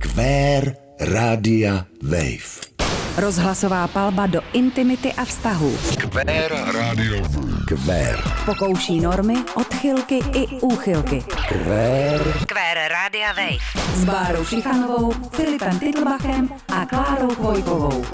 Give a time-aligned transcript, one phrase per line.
[0.00, 2.72] Kvér Rádia Wave.
[3.20, 5.76] Rozhlasová palba do intimity a vztahu.
[6.00, 7.20] Kvér Rádio
[7.68, 8.16] Kvér.
[8.44, 11.20] Pokouší normy, odchylky i úchylky.
[11.48, 12.20] Kvér.
[12.48, 13.64] Kvér Rádia Wave.
[13.94, 18.04] S Bárou Šichanovou, Filipem Titlbachem a Klárou Chvojkovou.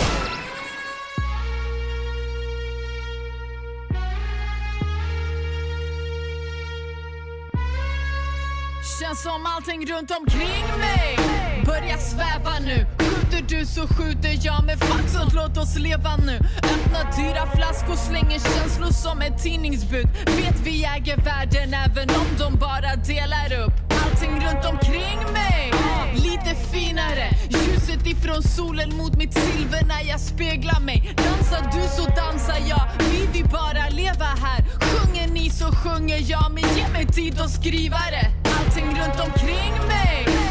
[9.16, 11.35] Känns som allting runt omkring mig
[11.66, 12.86] börjar sväva nu.
[12.98, 16.36] Skjuter du så skjuter jag med fax och Låt oss leva nu.
[16.74, 20.08] Öppna dyra flaskor, slänger känslor som ett tidningsbud.
[20.26, 25.72] Vet vi äger världen även om de bara delar upp Allting runt omkring mig.
[26.14, 27.28] Lite finare.
[27.48, 31.14] Ljuset ifrån solen mot mitt silver när jag speglar mig.
[31.16, 32.82] Dansar du så dansar jag.
[33.10, 34.64] Vi vill bara leva här.
[34.80, 36.52] Sjunger ni så sjunger jag.
[36.54, 38.50] Men ge mig tid att skriva det.
[38.58, 40.45] Allting runt omkring mig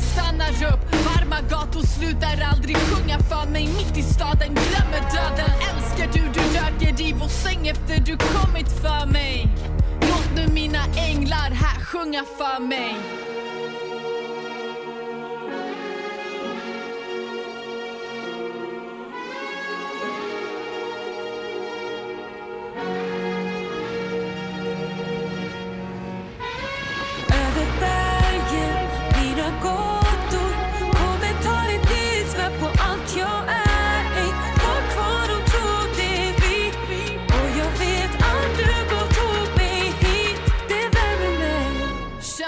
[0.00, 0.82] stannar upp.
[1.06, 3.66] Varma gator slutar aldrig sjunga för mig.
[3.66, 5.50] Mitt i staden glömmer döden.
[5.70, 9.48] Älskar du, du röker i vår säng efter du kommit för mig.
[10.00, 13.29] Låt nu mina änglar här sjunga för mig.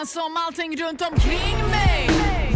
[0.02, 2.10] Känns som allting runt omkring mig.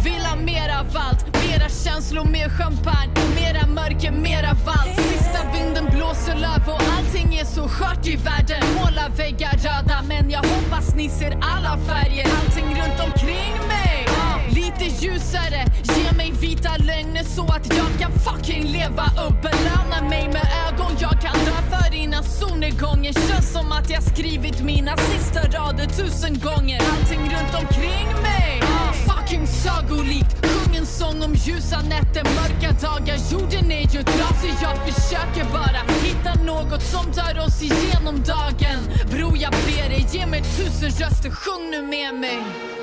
[0.04, 5.84] Vill ha mer av allt Mera känslor, mer champagne Mera mörker, mera valt Sista vinden
[5.84, 8.62] blåser löv och allting är så skört i världen.
[8.74, 12.26] Måla väggar röda men jag hoppas ni ser alla färger.
[12.40, 14.06] Allting runt omkring mig.
[14.08, 15.62] Ah, lite ljusare,
[15.96, 19.42] ge mig vita lögner så att jag kan fucking leva upp.
[19.42, 20.92] Belöna mig med ögon.
[20.98, 24.75] Jag kan dö för innan solnedgången Känns som att jag skrivit min
[25.76, 28.60] sista tusen gånger Allting runt omkring mig.
[28.62, 33.16] Ah, fucking sagolikt Sjung en sång om ljusa nätter, mörka dagar.
[33.32, 38.78] Jorden är ju trasig, jag försöker bara hitta något som tar oss igenom dagen.
[39.10, 42.75] Bror jag ber dig, ge mig tusen röster, sjung nu med mig.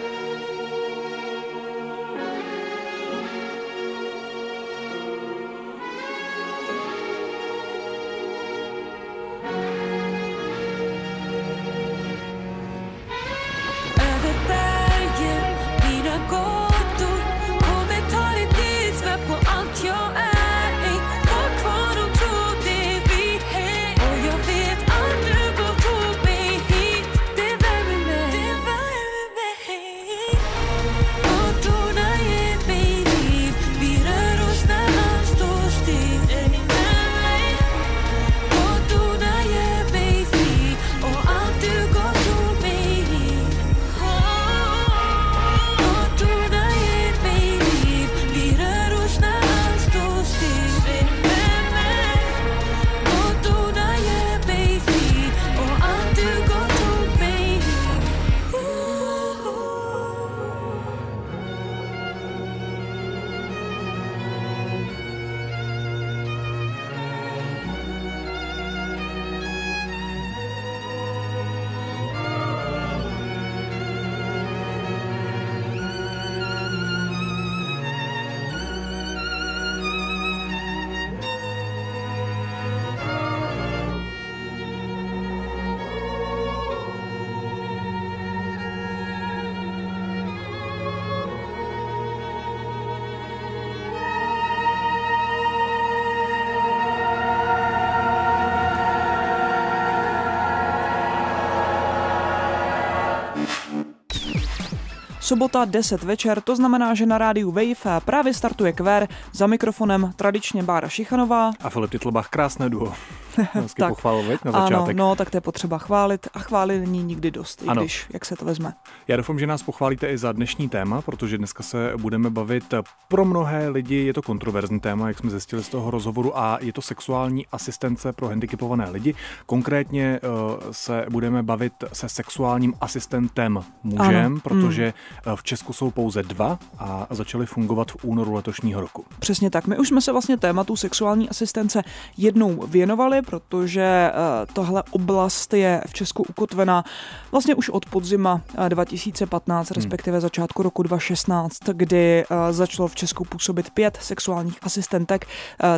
[105.23, 110.63] Sobota 10 večer, to znamená, že na rádiu Wave právě startuje kvér za mikrofonem tradičně
[110.63, 111.51] Bára Šichanová.
[111.61, 112.93] A Filip Titlbach, krásné duo.
[113.53, 114.03] Hezky Tak.
[114.03, 114.95] na Ano, začátek.
[114.97, 117.81] no, tak to je potřeba chválit a chválit není nikdy dost, i Ano.
[117.81, 118.73] když, jak se to vezme.
[119.07, 122.73] Já doufám, že nás pochválíte i za dnešní téma, protože dneska se budeme bavit
[123.07, 126.73] pro mnohé lidi, je to kontroverzní téma, jak jsme zjistili z toho rozhovoru, a je
[126.73, 129.15] to sexuální asistence pro handicapované lidi.
[129.45, 134.39] Konkrétně uh, se budeme bavit se sexuálním asistentem mužem, Ano.
[134.43, 134.93] protože
[135.27, 139.05] uh, v Česku jsou pouze dva a začaly fungovat v únoru letošního roku.
[139.19, 139.67] Přesně tak.
[139.67, 141.83] My už jsme se vlastně tématu sexuální asistence
[142.17, 144.13] jednou věnovali, protože eh,
[144.53, 146.83] tohle oblast je v Česku ukotvená
[147.31, 149.75] vlastně už od podzima 2015, hmm.
[149.75, 155.25] respektive začátku roku 2016, kdy začalo v Česku působit pět sexuálních asistentek,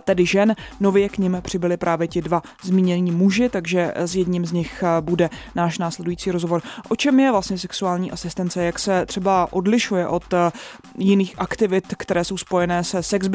[0.02, 0.56] tedy žen.
[0.80, 5.30] Nově k nim přibyli právě ti dva zmínění muži, takže s jedním z nich bude
[5.56, 6.62] náš následující rozhovor.
[6.90, 10.34] O čem je vlastně sexuální asistence, jak se třeba odlišuje od
[10.98, 13.28] jiných aktivit, které jsou spojené se sex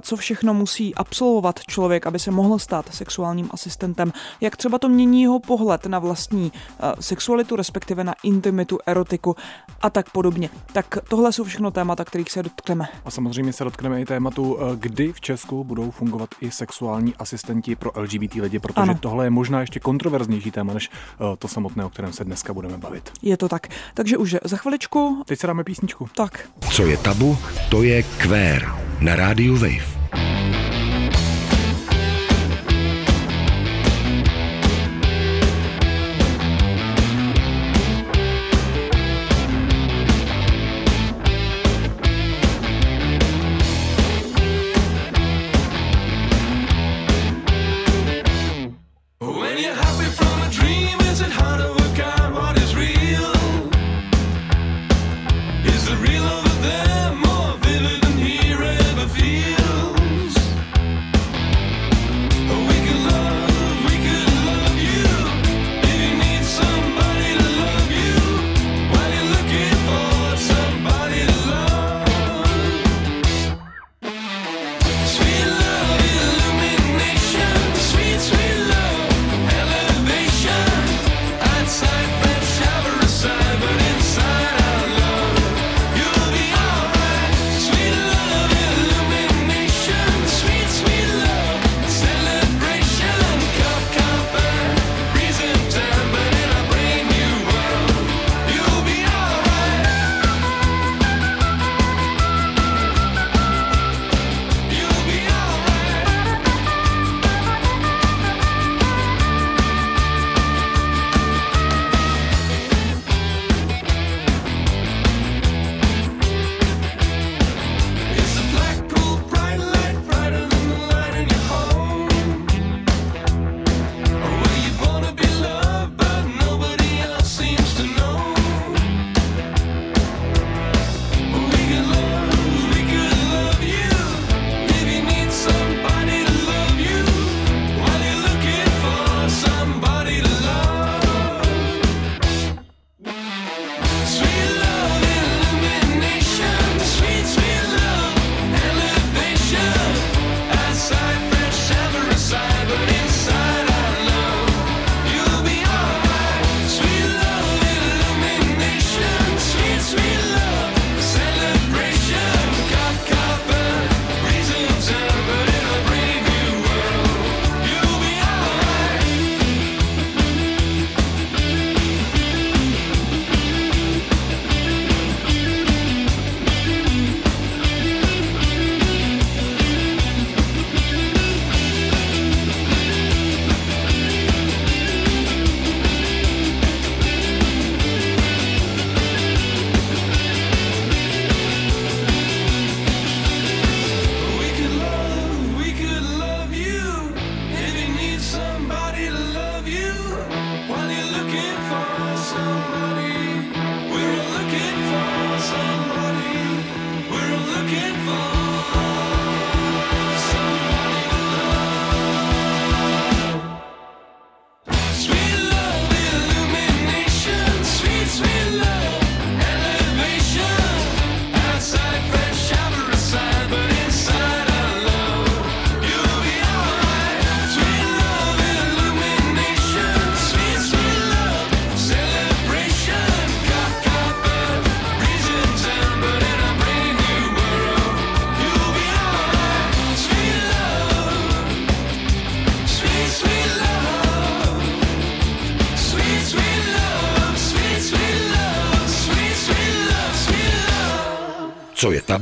[0.00, 5.22] co všechno musí absolvovat člověk, aby se mohl stát sexuálním asistentem, jak třeba to mění
[5.22, 6.52] jeho pohled na vlastní
[7.00, 9.36] sexualitu, respektive na intimitu, erotiku
[9.82, 10.50] a tak podobně.
[10.72, 12.88] Tak tohle jsou všechno témata, kterých se dotkneme.
[13.04, 17.90] A samozřejmě se dotkneme i tématu, kdy v Česku budou fungovat i sexuální asistenti pro
[17.94, 18.98] LGBT lidi, protože ano.
[19.00, 20.90] tohle je možná ještě kontroverznější téma než
[21.38, 23.12] to samotné, o kterém se dneska budeme bavit.
[23.22, 23.68] Je to tak.
[23.94, 25.22] Takže už za chviličku.
[25.26, 26.08] Teď se dáme písničku.
[26.16, 26.48] Tak.
[26.70, 27.38] Co je tabu,
[27.70, 30.03] to je kvér na rádiu Wave.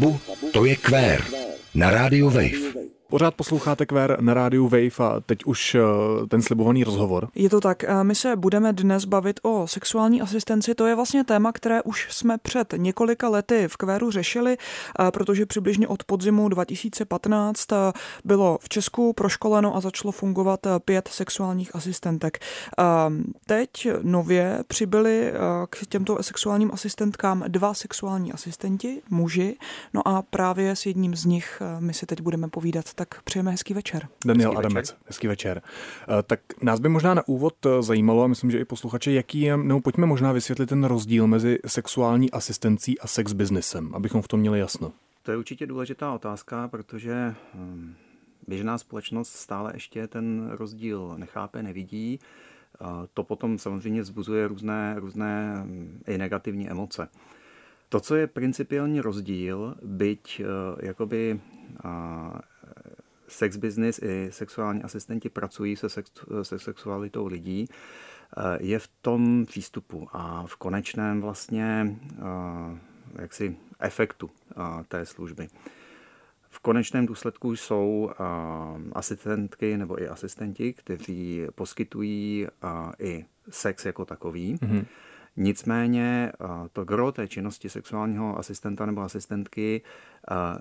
[0.02, 0.18] Tabu,
[0.52, 1.22] to je kvér.
[1.74, 2.91] Na rádiu Wave.
[3.12, 5.80] Pořád posloucháte Kvér na rádiu Wave a teď už eh,
[6.28, 7.28] ten slibovaný rozhovor.
[7.34, 10.74] Je to tak, eh, my se budeme dnes bavit o sexuální asistenci.
[10.74, 15.46] To je vlastně téma, které už jsme před několika lety v Kvéru řešili, eh, protože
[15.46, 17.68] přibližně od podzimu 2015
[18.24, 22.38] bylo v Česku proškoleno a začalo fungovat pět sexuálních asistentek.
[23.46, 25.32] Teď nově přibyli
[25.70, 29.56] k těmto sexuálním asistentkám dva sexuální asistenti, muži,
[29.94, 33.74] no a právě s jedním z nich my si teď budeme povídat tak přejeme hezký
[33.74, 34.08] večer.
[34.26, 35.02] Daniel hezký Adamec, večer.
[35.06, 35.62] hezký večer.
[36.08, 39.40] Eh, tak nás by možná na úvod eh, zajímalo, a myslím, že i posluchače, jaký
[39.40, 44.28] je, nebo pojďme možná vysvětlit ten rozdíl mezi sexuální asistencí a sex businessem, abychom v
[44.28, 44.92] tom měli jasno.
[45.22, 47.94] To je určitě důležitá otázka, protože hm,
[48.48, 52.20] běžná společnost stále ještě ten rozdíl nechápe, nevidí.
[53.14, 57.08] To potom samozřejmě vzbuzuje různé, různé hm, i negativní emoce.
[57.88, 61.40] To, co je principiální rozdíl, byť eh, jakoby
[63.32, 66.10] sex business i sexuální asistenti pracují se, sex,
[66.42, 72.78] se sexualitou lidí, eh, je v tom přístupu a v konečném vlastně eh,
[73.22, 75.48] jaksi efektu eh, té služby.
[76.50, 78.10] V konečném důsledku jsou
[78.92, 82.46] asistentky nebo i asistenti, kteří poskytují
[82.98, 84.54] i sex jako takový.
[84.54, 84.84] Mm-hmm.
[85.36, 86.32] Nicméně
[86.72, 89.82] to gro té činnosti sexuálního asistenta nebo asistentky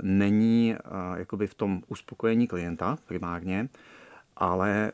[0.01, 0.75] není
[1.15, 3.69] jakoby v tom uspokojení klienta primárně,
[4.35, 4.91] ale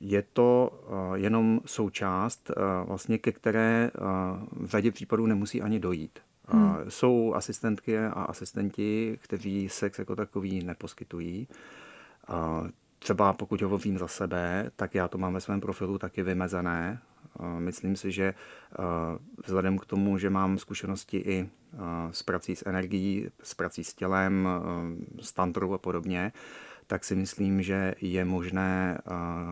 [0.00, 0.80] je to
[1.14, 2.50] jenom součást,
[2.86, 3.90] vlastně, ke které
[4.52, 6.18] v řadě případů nemusí ani dojít.
[6.48, 6.76] Hmm.
[6.88, 11.48] Jsou asistentky a asistenti, kteří sex jako takový neposkytují.
[12.98, 16.98] Třeba pokud hovořím za sebe, tak já to mám ve svém profilu taky vymezené.
[17.58, 18.34] Myslím si, že
[19.44, 21.48] vzhledem k tomu, že mám zkušenosti i
[22.10, 24.48] s prací s energií, s prací s tělem,
[25.20, 26.32] s tantrou a podobně,
[26.92, 28.98] tak si myslím, že je možné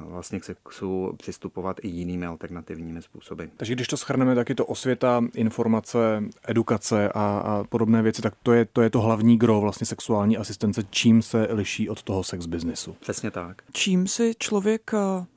[0.04, 3.44] vlastně k sexu přistupovat i jinými alternativními způsoby.
[3.56, 8.34] Takže když to schrneme, tak je to osvěta, informace, edukace a, a podobné věci, tak
[8.42, 12.24] to je, to je to hlavní gro vlastně sexuální asistence, čím se liší od toho
[12.24, 12.96] sex businessu.
[13.00, 13.62] Přesně tak.
[13.72, 14.90] Čím si člověk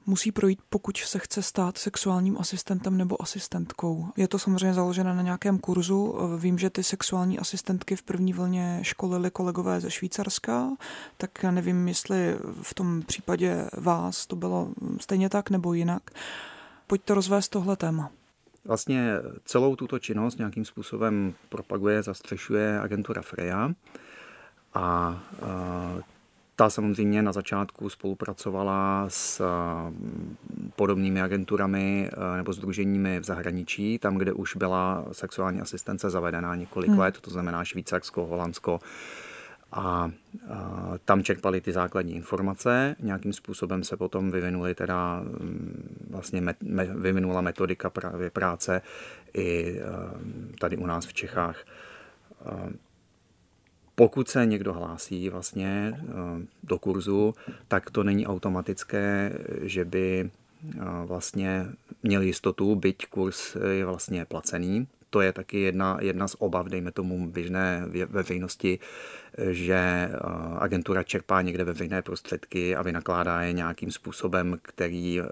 [0.05, 4.07] musí projít, pokud se chce stát sexuálním asistentem nebo asistentkou.
[4.17, 6.15] Je to samozřejmě založené na nějakém kurzu.
[6.37, 10.69] Vím, že ty sexuální asistentky v první vlně školili kolegové ze Švýcarska,
[11.17, 14.67] tak nevím, jestli v tom případě vás to bylo
[14.99, 16.03] stejně tak nebo jinak.
[16.87, 18.11] Pojďte rozvést tohle téma.
[18.65, 19.13] Vlastně
[19.45, 23.69] celou tuto činnost nějakým způsobem propaguje, zastřešuje agentura Freya
[24.73, 25.19] a
[26.55, 29.41] ta samozřejmě na začátku spolupracovala s
[30.75, 36.99] podobnými agenturami nebo združeními v zahraničí, tam, kde už byla sexuální asistence zavedená několik hmm.
[36.99, 38.79] let, to znamená Švýcarsko, Holandsko,
[39.73, 40.11] a, a
[41.05, 42.95] tam čerpali ty základní informace.
[42.99, 48.81] Nějakým způsobem se potom vyvinuli teda mm, vlastně me, me, vyvinula metodika právě práce
[49.33, 49.79] i
[50.59, 51.65] tady u nás v Čechách.
[53.95, 56.01] Pokud se někdo hlásí vlastně
[56.63, 57.35] do kurzu,
[57.67, 60.31] tak to není automatické, že by
[61.05, 61.65] vlastně
[62.03, 66.91] měl jistotu, byť kurz je vlastně placený to je taky jedna, jedna z obav, dejme
[66.91, 68.79] tomu běžné veřejnosti,
[69.51, 70.09] že eh,
[70.57, 75.25] agentura čerpá někde veřejné prostředky a vynakládá je nějakým způsobem, který, eh,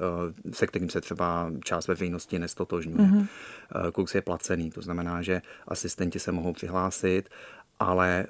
[0.51, 2.93] se kterým se třeba část veřejnosti nestotožní.
[2.93, 3.27] Mm-hmm.
[3.91, 7.29] Kurs je placený, to znamená, že asistenti se mohou přihlásit,
[7.79, 8.25] ale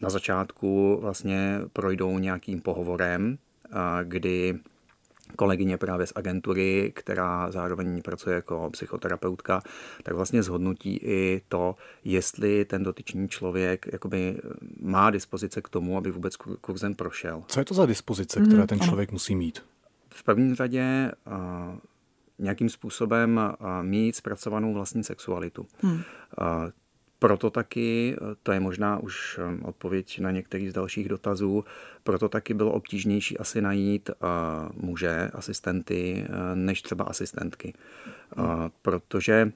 [0.00, 3.38] na začátku vlastně projdou nějakým pohovorem,
[4.04, 4.58] kdy
[5.36, 9.62] kolegyně právě z agentury, která zároveň pracuje jako psychoterapeutka,
[10.02, 14.38] tak vlastně zhodnotí i to, jestli ten dotyčný člověk jakoby
[14.80, 17.42] má dispozice k tomu, aby vůbec kurzem prošel.
[17.46, 19.62] Co je to za dispozice, které mhm, ten člověk musí mít?
[20.14, 21.12] V první řadě
[22.38, 23.40] nějakým způsobem
[23.82, 25.66] mít zpracovanou vlastní sexualitu.
[25.82, 26.00] Hmm.
[27.22, 31.64] Proto taky, to je možná už um, odpověď na některý z dalších dotazů,
[32.02, 34.26] proto taky bylo obtížnější asi najít uh,
[34.84, 37.74] muže, asistenty, uh, než třeba asistentky.
[38.38, 38.44] Uh,
[38.82, 39.52] protože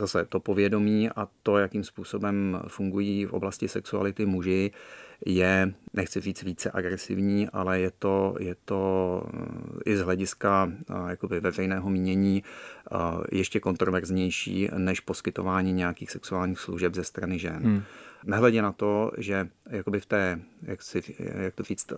[0.00, 4.70] zase to povědomí a to, jakým způsobem fungují v oblasti sexuality muži,
[5.26, 10.94] je, nechci říct více agresivní, ale je to, je to eh, i z hlediska eh,
[11.08, 12.96] jakoby veřejného mínění eh,
[13.32, 17.62] ještě kontroverznější než poskytování nějakých sexuálních služeb ze strany žen.
[17.62, 17.82] Hmm.
[18.24, 21.92] Nehledě na to, že jakoby v té, jak, si, jak to říct,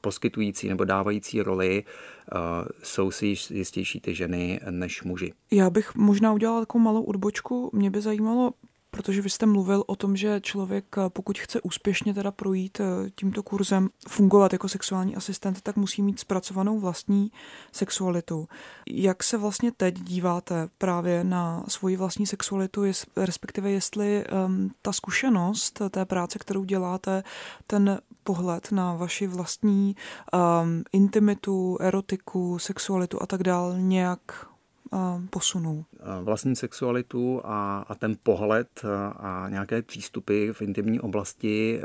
[0.00, 1.84] poskytující nebo dávající roli
[2.82, 5.32] jsou si jistější ty ženy než muži.
[5.50, 7.70] Já bych možná udělala takovou malou odbočku.
[7.72, 8.52] Mě by zajímalo,
[8.94, 13.10] protože vy jste mluvil o tom, že člověk, eh, pokud chce úspěšně teda projít eh,
[13.10, 17.30] tímto kurzem, fungovat jako sexuální asistent, tak musí mít zpracovanou vlastní
[17.72, 18.48] sexualitu.
[18.90, 22.82] Jak se vlastně teď díváte právě na svoji vlastní sexualitu,
[23.16, 27.22] respektive jestli um, ta zkušenost té práce, kterou děláte,
[27.66, 29.96] ten pohled na vaši vlastní
[30.32, 34.53] um, intimitu, erotiku, sexualitu a tak dál nějak
[35.30, 35.84] posunul?
[36.22, 38.82] Vlastní sexualitu a, a ten pohled
[39.16, 41.84] a nějaké přístupy v intimní oblasti e,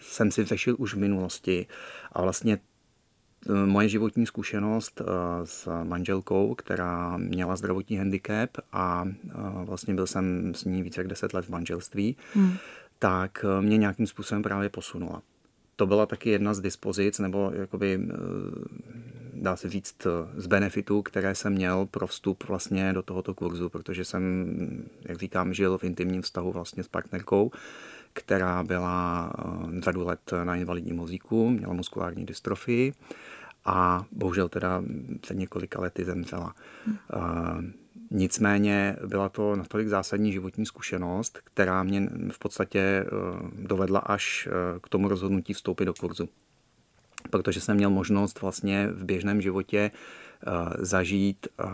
[0.00, 1.66] jsem si řešil už v minulosti
[2.12, 2.58] a vlastně
[3.48, 5.04] e, moje životní zkušenost e,
[5.44, 9.04] s manželkou, která měla zdravotní handicap a
[9.64, 12.56] vlastně byl jsem s ní více jak deset let v manželství, hmm.
[12.98, 15.22] tak mě nějakým způsobem právě posunula.
[15.76, 18.00] To byla taky jedna z dispozic, nebo jakoby
[19.42, 24.04] dá se říct, z benefitů, které jsem měl pro vstup vlastně do tohoto kurzu, protože
[24.04, 24.22] jsem,
[25.08, 27.50] jak říkám, žil v intimním vztahu vlastně s partnerkou,
[28.12, 32.92] která byla eh, řadu let na invalidním vozíku, měla muskulární dystrofii
[33.64, 34.82] a bohužel teda
[35.20, 36.54] před několika lety zemřela.
[36.86, 37.72] Hmm.
[38.10, 43.06] Nicméně byla to natolik zásadní životní zkušenost, která mě v podstatě eh,
[43.66, 44.48] dovedla až
[44.82, 46.28] k tomu rozhodnutí vstoupit do kurzu
[47.30, 51.64] protože jsem měl možnost vlastně v běžném životě eh, zažít, eh,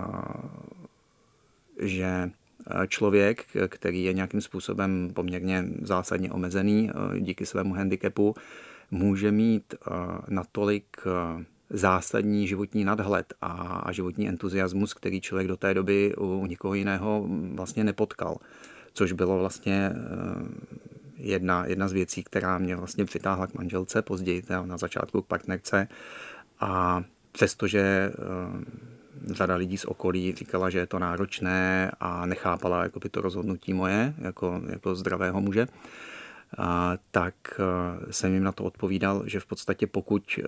[1.79, 2.31] že
[2.71, 8.35] eh, člověk, který je nějakým způsobem poměrně zásadně omezený díky svému handicapu,
[8.91, 9.75] může mít
[10.29, 10.97] natolik
[11.71, 17.85] zásadní životní nadhled a životní entuziasmus, který člověk do té doby u nikoho jiného vlastně
[17.85, 18.37] nepotkal.
[18.93, 19.93] Což bylo vlastně
[21.25, 25.89] jedna, jedna z věcí, která mě vlastně přitáhla k manželce, později na začátku k partnerce.
[26.61, 33.01] A přestože eh, řada lidí z okolí říkala, že je to náročné a nechápala jako
[33.01, 35.67] by to rozhodnutí moje jako, jako zdravého muže,
[36.59, 40.45] a, tak eh, jsem jim na to odpovídal, že v podstatě pokud eh,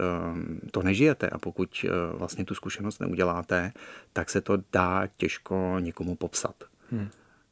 [0.70, 3.72] to nežijete a pokud vlastně tu zkušenost neuděláte,
[4.12, 6.54] tak se to dá těžko někomu popsat.
[6.90, 7.08] Hmm.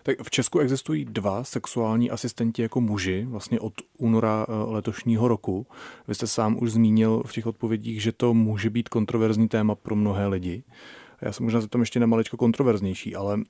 [0.06, 5.66] Tak v Česku existují dva sexuální asistenti jako muži, vlastně od února eh, letošního roku.
[6.08, 9.96] Vy jste sám už zmínil v těch odpovědích, že to může být kontroverzní téma pro
[9.96, 10.62] mnohé lidi.
[11.23, 13.40] Já jsem možná tom ještě na maličko kontroverznější, ale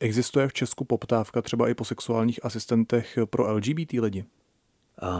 [0.00, 4.24] existuje v Česku poptávka třeba i po sexuálních asistentech pro LGBT lidi?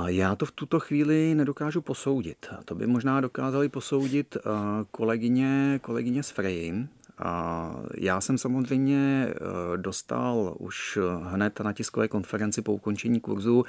[0.06, 2.46] Já to v tuto chvíli nedokážu posoudit.
[2.64, 4.40] To by možná dokázali posoudit eh,
[4.90, 6.88] kolegyně, kolegyně z Freji,
[7.98, 9.36] já jsem samozřejmě eh,
[9.76, 13.64] dostal už hned na tiskové konferenci po ukončení kurzu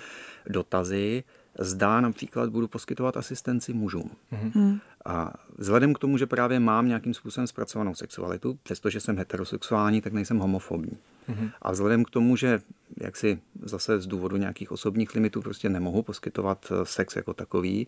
[0.50, 1.24] dotazy,
[1.60, 4.12] zdá například budu poskytovat asistenci mužům.
[4.56, 4.80] Mm.
[5.06, 10.14] A vzhledem k tomu, že právě mám nějakým způsobem zpracovanou sexualitu, přestože jsem heterosexuální, tak
[10.14, 10.98] nejsem homofobní.
[11.28, 11.50] Mm.
[11.62, 12.60] A vzhledem k tomu, že
[13.02, 17.88] jak si zase z důvodu nějakých osobních limitů prostě nemohu poskytovat eh, sex jako takový,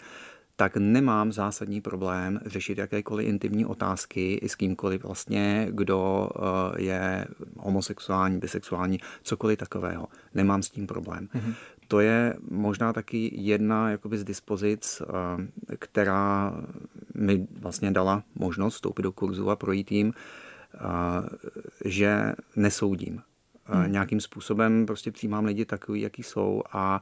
[0.55, 7.27] tak nemám zásadní problém řešit jakékoliv intimní otázky i s kýmkoliv vlastně, kdo eh, je
[7.57, 10.07] homosexuální, bisexuální, cokoliv takového.
[10.33, 11.27] Nemám s tím problém.
[11.33, 11.53] Mm-hmm.
[11.87, 16.53] To je možná taky jedna jakoby z dispozic, eh, která
[17.15, 20.13] mi vlastně dala možnost vstoupit do kurzu a projít jim,
[20.73, 20.79] eh,
[21.85, 23.21] že nesoudím.
[23.67, 23.91] Hmm.
[23.91, 27.01] Nějakým způsobem prostě přijímám lidi takový, jaký jsou a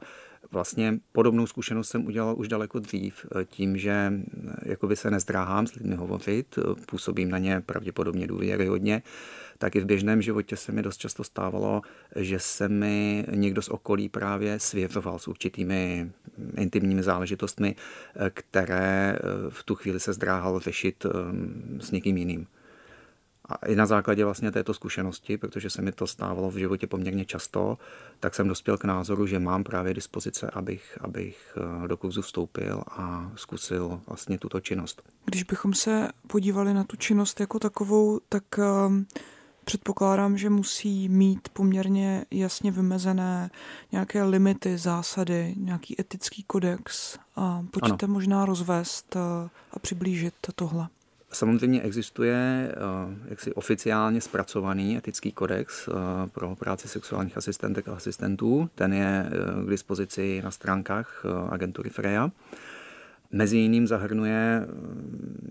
[0.52, 5.66] Vlastně podobnou zkušenost jsem udělal už daleko dřív, eh, tím, že eh, jakoby se nezdráhám
[5.66, 9.02] s lidmi hovořit, eh, působím na ně pravděpodobně důvěryhodně,
[9.58, 11.82] tak i v běžném životě se mi dost často stávalo,
[12.16, 16.10] že se mi někdo z okolí právě svěřoval s určitými
[16.58, 17.74] intimními záležitostmi,
[18.30, 21.06] které v tu chvíli se zdráhal řešit
[21.80, 22.46] s někým jiným.
[23.48, 27.24] A i na základě vlastně této zkušenosti, protože se mi to stávalo v životě poměrně
[27.24, 27.78] často,
[28.20, 32.82] tak jsem dospěl k názoru, že mám právě dispozice, abych, abych eh, do kurzu vstoupil
[32.90, 35.02] a zkusil vlastně tuto činnost.
[35.24, 38.44] Když bychom se podívali na tu činnost jako takovou, tak
[38.86, 39.06] um,
[39.64, 43.50] předpokládám, že musí mít poměrně jasně vymezené
[43.92, 47.18] nějaké limity, zásady, nějaký etický kodex.
[47.36, 48.14] A pojďte ano.
[48.14, 50.88] možná rozvést eh, a přiblížit tohle.
[51.34, 52.76] Samozřejmě existuje eh,
[53.28, 55.92] jaksi oficiálně zpracovaný etický kodex eh,
[56.28, 58.70] pro práci sexuálních asistentek a asistentů.
[58.74, 62.30] Ten je eh, k dispozici na stránkách agentury Freja.
[63.32, 64.66] Mezi jiným zahrnuje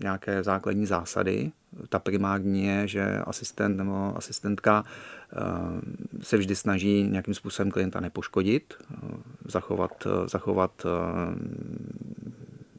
[0.02, 1.52] nějaké základní zásady.
[1.88, 4.84] Ta primární je, že asistent nebo asistentka
[6.20, 8.74] se vždy snaží nějakým způsobem klienta nepoškodit,
[9.46, 10.86] zachovat, zachovat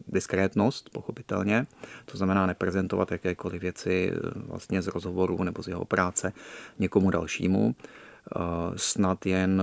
[0.07, 1.67] diskrétnost, pochopitelně.
[2.05, 6.33] To znamená neprezentovat jakékoliv věci eh, vlastně z rozhovoru nebo z jeho práce
[6.79, 7.75] někomu dalšímu.
[8.75, 9.61] snad jen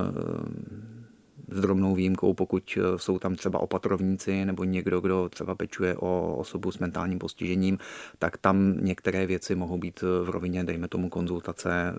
[1.54, 6.36] s drobnou výjimkou, pokud eh, jsou tam třeba opatrovníci nebo někdo, kdo třeba pečuje o
[6.36, 7.78] osobu s mentálním postižením,
[8.18, 11.94] tak tam některé věci mohou být v rovině, dejme tomu, konzultace,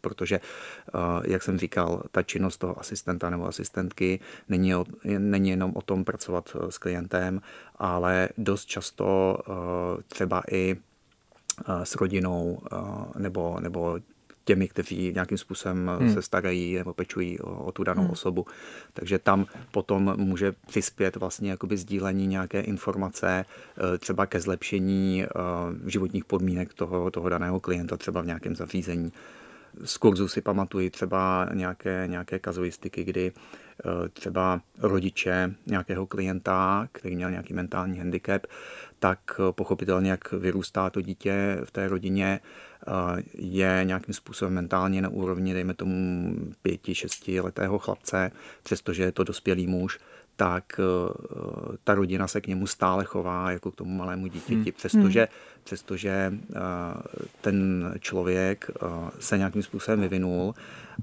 [0.00, 4.72] protože, eh, jak jsem říkal, ta činnost toho asistenta nebo asistentky není,
[5.18, 7.40] není jenom o tom pracovat eh, s klientem,
[7.76, 9.38] ale dost často
[10.08, 10.76] třeba i
[11.84, 12.62] s rodinou
[13.18, 13.98] nebo, nebo
[14.44, 16.14] těmi, kteří nějakým způsobem hmm.
[16.14, 18.10] se starají nebo pečují o, o tu danou hmm.
[18.10, 18.46] osobu.
[18.92, 23.44] Takže tam potom může přispět vlastně jakoby sdílení nějaké informace
[23.94, 25.28] eh, třeba ke zlepšení eh,
[25.90, 29.12] životních podmínek toho, toho daného klienta třeba v nějakém zařízení.
[29.84, 37.16] Z kurzu si pamatuji třeba nějaké, nějaké kazuistiky, kdy eh, třeba rodiče nějakého klienta, který
[37.16, 38.46] měl nějaký mentální handicap,
[39.02, 42.40] tak pochopitelně, jak vyrůstá to dítě v té rodině,
[43.34, 48.30] je nějakým způsobem mentálně na úrovni, dejme tomu, pěti, šesti letého chlapce,
[48.62, 49.98] přestože je to dospělý muž,
[50.36, 50.82] tak e,
[51.84, 54.72] ta rodina se k němu stále chová jako k tomu malému dítěti, hmm.
[54.76, 55.62] přestože, hmm.
[55.64, 56.32] přestože
[57.40, 58.70] ten člověk
[59.18, 60.54] se nějakým způsobem vyvinul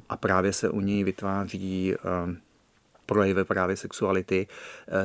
[0.10, 1.96] a právě se u něj vytváří
[3.06, 4.48] projevy právě sexuality,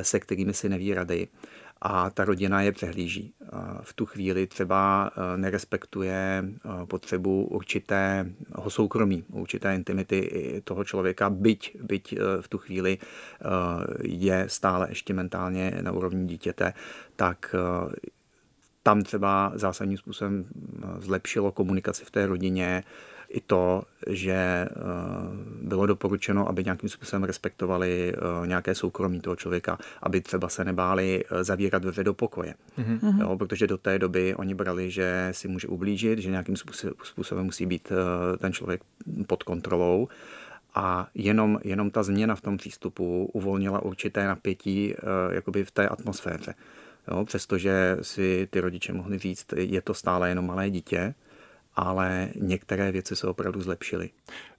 [0.01, 1.27] se kterými si neví rady
[1.81, 3.33] a ta rodina je přehlíží.
[3.81, 11.77] V tu chvíli třeba e, nerespektuje e, potřebu určitého soukromí, určité intimity toho člověka, byť,
[11.81, 12.97] byť e, v tu chvíli
[14.01, 16.73] je stále ještě mentálně na úrovni dítěte,
[17.15, 17.55] tak
[18.83, 20.45] tam třeba zásadním způsobem
[20.99, 22.83] zlepšilo komunikaci v té rodině,
[23.35, 24.69] i to, že eh,
[25.61, 31.23] bylo doporučeno, aby nějakým způsobem respektovali eh, nějaké soukromí toho člověka, aby třeba se nebáli
[31.23, 32.53] eh, zavírat dveře do pokoje.
[32.79, 33.21] Mm-hmm.
[33.21, 36.55] Jo, protože do té doby oni brali, že si může ublížit, že nějakým
[37.03, 37.91] způsobem musí být
[38.37, 38.81] ten člověk
[39.27, 40.07] pod kontrolou.
[40.77, 44.95] A jenom, jenom ta změna v tom přístupu uvolnila určité napětí
[45.31, 46.53] jakoby v té atmosféře.
[47.11, 51.13] Jo, přestože si ty rodiče mohli říct, je to stále jenom malé dítě,
[51.75, 54.09] ale některé věci se opravdu zlepšily.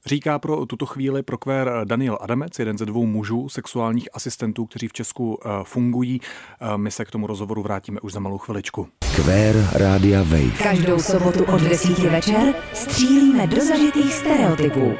[0.07, 4.92] Říká pro tuto chvíli prokvér Daniel Adamec, jeden ze dvou mužů sexuálních asistentů, kteří v
[4.92, 6.20] Česku eh, fungují.
[6.61, 8.88] Eh, my se k tomu rozhovoru vrátíme už za malou chviličku.
[9.16, 10.59] Kvér Rádia Wave.
[10.62, 14.94] Každou sobotu od 10 večer střílíme do zažitých stereotypů.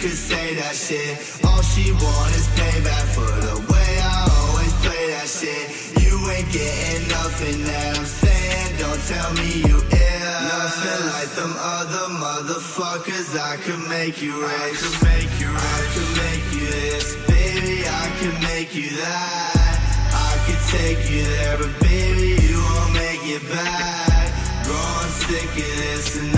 [0.00, 1.16] could say that shit.
[1.44, 5.64] All she want is payback for the way I always play that shit.
[6.04, 8.76] You ain't getting nothing that I'm saying.
[8.76, 10.36] Don't tell me you ill.
[10.52, 13.38] Nothing like them other motherfuckers.
[13.40, 14.52] I could make you rich.
[14.52, 15.94] I could make you rich.
[15.96, 17.88] I make you this, baby.
[17.88, 19.80] I could make you that.
[20.12, 24.28] I could take you there, but baby, you won't make it back.
[24.68, 26.35] Growing sick of this and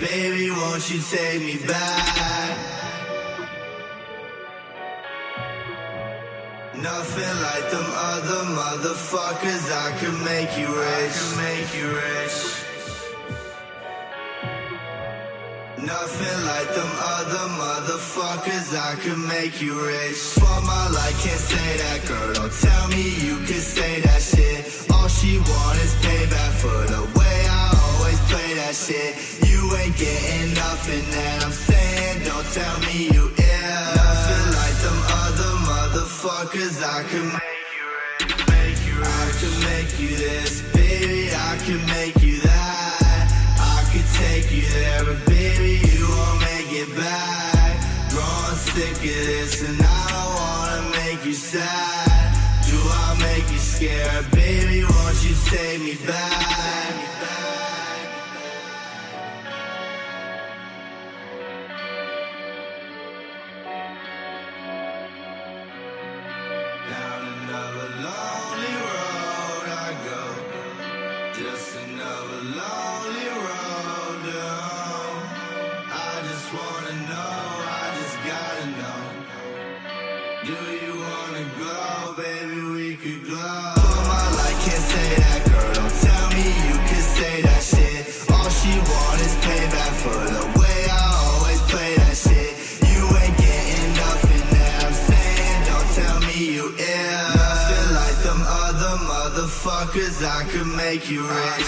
[0.00, 2.56] Baby, won't you take me back?
[6.76, 9.64] Nothing like them other motherfuckers.
[9.72, 10.86] I can make you rich.
[10.86, 12.58] I can make you rich.
[15.82, 21.76] Nothing like them other motherfuckers, I could make you rich For my life, can't say
[21.78, 26.52] that girl, don't tell me you can say that shit All she want is payback
[26.60, 27.17] for the
[28.68, 29.16] that shit.
[29.48, 33.88] You ain't getting nothing that I'm saying Don't tell me you ill.
[33.96, 36.76] Nothing like them other motherfuckers.
[36.84, 37.88] I can make you
[38.20, 43.24] rich I can make you this Baby, I can make you that.
[43.56, 47.72] I could take you there But baby, you won't make it back.
[48.10, 49.77] Grown sick of this and
[99.98, 101.67] motherfuckers, I could make you rich.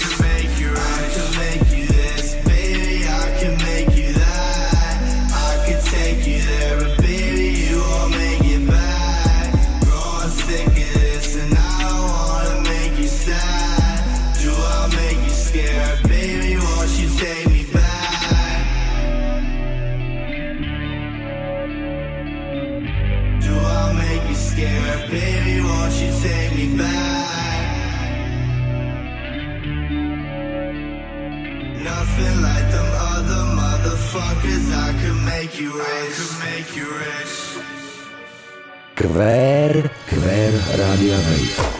[39.20, 41.18] Kvér, kvér Rádia.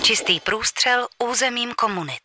[0.02, 2.20] Čistý průstřel územím komunit.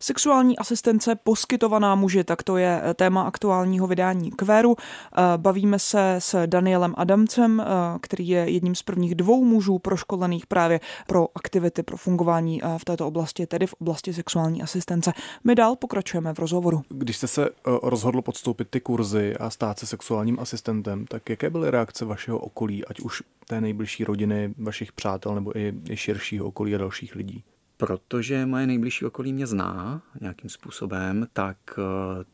[0.00, 4.76] Sexuální asistence poskytovaná muži, tak to je eh, téma aktuálního vydání Kvéru.
[4.78, 7.64] Eh, Bavíme se s Danielem Adamcem, eh,
[8.00, 13.06] který je jedním z prvních dvou mužů proškolených právě pro aktivity, pro fungování v této
[13.06, 15.12] oblasti, tedy v oblasti sexuální asistence.
[15.44, 16.82] My dál pokračujeme v rozhovoru.
[16.88, 17.48] Když jste se
[17.82, 22.84] rozhodl podstoupit ty kurzy a stát se sexuálním asistentem, tak jaké byly reakce vašeho okolí,
[22.84, 27.44] ať už té nejbližší rodiny, vašich přátel nebo i širšího okolí a dalších lidí?
[27.76, 32.24] Protože moje nejbližší okolí mě zná nějakým způsobem, tak eh,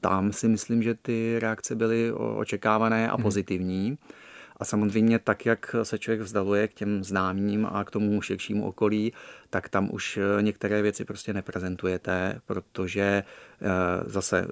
[0.00, 3.98] tam si myslím, že ty reakce byly očekávané a pozitivní.
[4.56, 9.12] A samozřejmě tak, jak se člověk vzdaluje k těm známým a k tomu širšímu okolí,
[9.50, 13.66] tak tam už eh, některé věci prostě neprezentujete, protože eh,
[14.06, 14.46] zase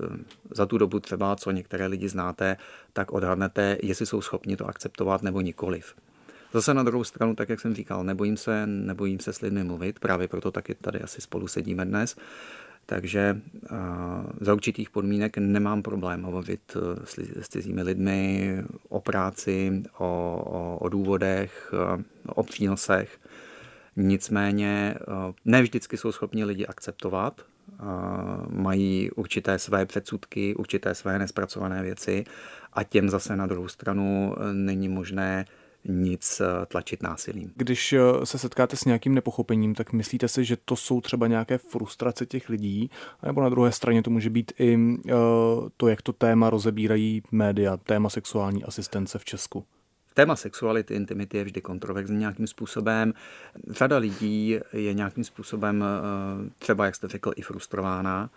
[0.51, 2.57] za tu dobu třeba, co některé lidi znáte,
[2.93, 5.95] tak odhadnete, jestli jsou schopni to akceptovat nebo nikoliv.
[6.53, 9.99] Zase na druhou stranu, tak jak jsem říkal, nebojím se, nebojím se s lidmi mluvit,
[9.99, 12.17] právě proto taky tady asi spolu sedíme dnes.
[12.87, 13.41] Takže
[14.41, 18.57] za určitých podmínek nemám problém hovořit eh, s, cizími lidmi
[18.89, 23.19] o práci, o, o, o důvodech, eh, o přínosech.
[23.97, 27.43] Nicméně uh, ne vždycky jsou schopni lidi akceptovat,
[28.49, 32.25] mají určité své předsudky, určité své nespracované věci
[32.73, 35.45] a těm zase na druhou stranu není možné
[35.85, 37.53] nic eh, tlačit násilím.
[37.57, 41.59] Když eh, se setkáte s nějakým nepochopením, tak myslíte si, že to jsou třeba nějaké
[41.59, 42.91] frustrace těch lidí,
[43.23, 45.13] nebo na druhé straně to může být i eh,
[45.77, 49.65] to, jak to téma rozebírají média, téma sexuální asistence v Česku?
[50.15, 53.13] Téma sexuality, intimity je vždy kontroverzní nějakým způsobem.
[53.71, 55.85] Řada lidí je nějakým způsobem
[56.59, 58.31] třeba, jak jste řekl, i frustrována,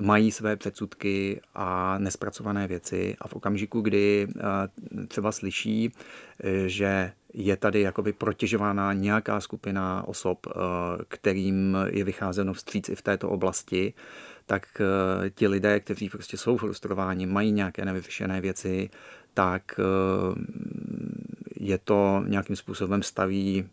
[0.00, 5.92] mají své předsudky a nespracované věci a v okamžiku, kdy eh, třeba slyší,
[6.44, 10.50] eh, že je tady jakoby protěžována nějaká skupina osob, eh,
[11.08, 13.94] kterým je vycházeno vstříc i v této oblasti,
[14.46, 14.66] tak
[15.34, 18.90] ti lidé, kteří prostě jsou frustrováni, mají nějaké nevyřešené věci,
[19.34, 19.80] tak
[21.56, 23.68] je to nějakým způsobem staví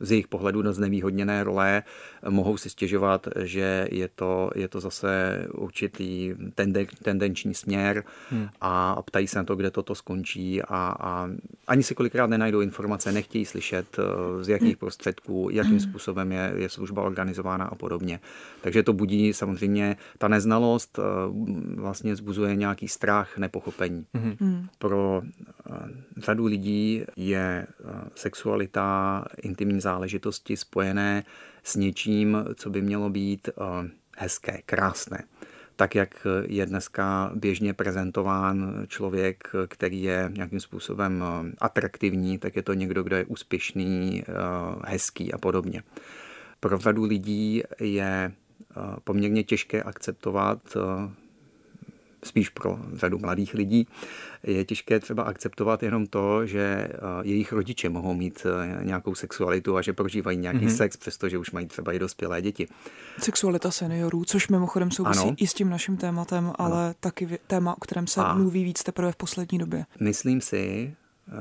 [0.00, 1.82] z jejich pohledu do znevýhodněné role,
[2.28, 8.48] mohou si stěžovat, že je to, je to zase určitý tenden, tendenční směr hmm.
[8.60, 11.28] a ptají se na to, kde toto skončí a, a
[11.66, 16.68] ani si kolikrát nenajdou informace, nechtějí slyšet, eh, z jakých prostředků, jakým způsobem je, je
[16.68, 18.20] služba organizována a podobně.
[18.60, 21.02] Takže to budí samozřejmě, ta neznalost eh,
[21.74, 24.06] vlastně zbuzuje nějaký strach, nepochopení.
[24.14, 24.66] Hmm.
[24.78, 25.72] Pro eh,
[26.16, 27.66] řadu lidí je
[28.14, 31.24] sexualita, intimní záležitosti spojené
[31.64, 33.48] s něčím, co by mělo být
[34.18, 35.24] hezké, krásné.
[35.76, 41.24] Tak, jak je dneska běžně prezentován člověk, který je nějakým způsobem
[41.58, 44.22] atraktivní, tak je to někdo, kdo je úspěšný,
[44.84, 45.82] hezký a podobně.
[46.60, 48.32] Pro řadu lidí je
[49.04, 50.76] poměrně těžké akceptovat
[52.24, 53.86] spíš pro řadu mladých lidí,
[54.42, 56.88] je těžké třeba akceptovat jenom to, že
[57.22, 58.46] jejich rodiče mohou mít
[58.82, 60.76] nějakou sexualitu a že prožívají nějaký mm-hmm.
[60.76, 62.68] sex, přestože už mají třeba i dospělé děti.
[63.18, 65.34] Sexualita seniorů, což mimochodem souvisí Ano.
[65.36, 69.12] i s tím naším tématem, ale taky téma, o kterém se A- mluví víc teprve
[69.12, 69.84] v poslední době.
[70.00, 70.94] Myslím si,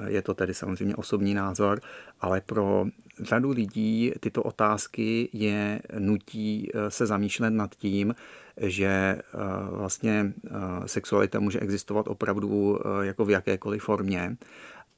[0.08, 1.80] je to tedy samozřejmě osobní názor,
[2.21, 2.86] ale pro
[3.21, 8.15] řadu lidí tyto otázky je nutí eh, se zamýšlet nad tím,
[8.58, 9.21] že eh,
[9.71, 10.52] vlastně eh,
[10.86, 14.38] sexualita může existovat opravdu eh, jako v jakékoliv formě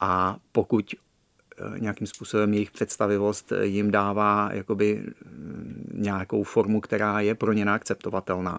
[0.00, 7.20] a pokud eh, nějakým způsobem jejich představivost eh, jim dává jakoby mm, nějakou formu, která
[7.20, 8.58] je pro ně neakceptovatelná,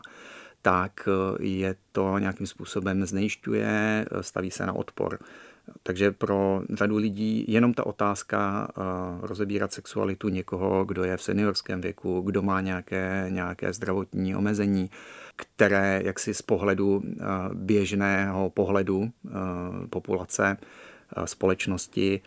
[0.62, 5.20] tak eh, je to nějakým způsobem znejišťuje, eh, staví se na odpor.
[5.84, 8.82] Takže pro řadu lidí jenom ta otázka eh,
[9.22, 14.90] rozebírat sexualitu někoho, kdo je v seniorském věku, kdo má nějaké, nějaké zdravotní omezení,
[15.36, 19.30] které jaksi z pohledu eh, běžného pohledu eh,
[19.90, 20.58] populace,
[21.26, 22.22] společnosti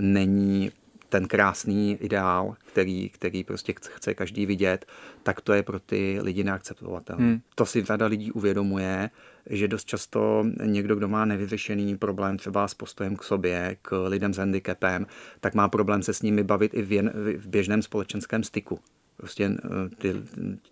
[0.00, 0.70] není
[1.14, 4.86] ten krásný ideál, který, který prostě chce každý vidět,
[5.22, 7.24] tak to je pro ty lidi neakceptovatelné.
[7.24, 7.40] Hmm.
[7.54, 9.10] To si řada lidí uvědomuje,
[9.50, 14.34] že dost často někdo, kdo má nevyřešený problém třeba s postojem k sobě, k lidem
[14.34, 15.06] s handicapem,
[15.40, 18.80] tak má problém se s nimi bavit i v, jen, v běžném společenském styku.
[19.16, 20.14] Prostě eh, ty,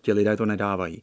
[0.00, 1.02] ti lidé to nedávají.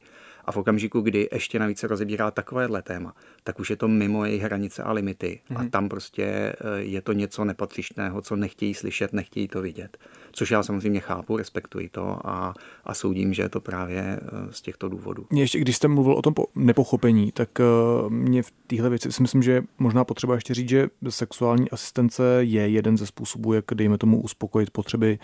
[0.49, 4.41] A v okamžiku, kdy ještě navíc rozebírá takovéhle téma, tak už je to mimo jejich
[4.41, 5.39] hranice a limity.
[5.49, 5.57] Mm.
[5.57, 9.97] A tam prostě eh, je to něco nepatřičného, co nechtějí slyšet, nechtějí to vidět.
[10.31, 14.19] Což já samozřejmě chápu, respektuji to a, a soudím, že je to právě eh,
[14.51, 15.25] z těchto důvodů.
[15.29, 19.21] Mě ještě, když jste mluvil o tom nepochopení, tak uh, mě v téhle věci si
[19.21, 23.97] myslím, že možná potřeba ještě říct, že sexuální asistence je jeden ze způsobů, jak dejme
[23.97, 25.19] tomu uspokojit potřeby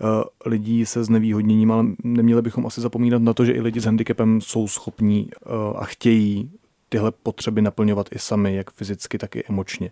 [0.00, 0.08] uh,
[0.46, 4.40] lidí se znevýhodněním, ale neměli bychom asi zapomínat na to, že i lidi s handicapem
[4.40, 5.30] jsou schopní
[5.74, 6.50] a chtějí
[6.88, 9.90] tyhle potřeby naplňovat i sami, jak fyzicky, tak i emočně.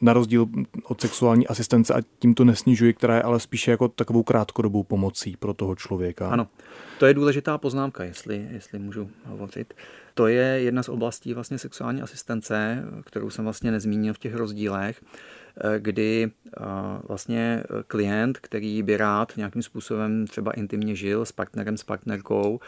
[0.00, 0.46] Na rozdíl
[0.84, 5.36] od sexuální asistence a tím to nesnižuji, která je ale spíše jako takovou krátkodobou pomocí
[5.36, 6.28] pro toho člověka.
[6.28, 6.48] Ano,
[6.98, 9.74] to je důležitá poznámka, jestli, jestli můžu hovořit.
[10.14, 15.02] To je jedna z oblastí vlastně sexuální asistence, kterou jsem vlastně nezmínil v těch rozdílech,
[15.78, 16.30] kdy
[17.08, 22.60] vlastně klient, který by rád nějakým způsobem třeba intimně žil s partnerem, s partnerkou,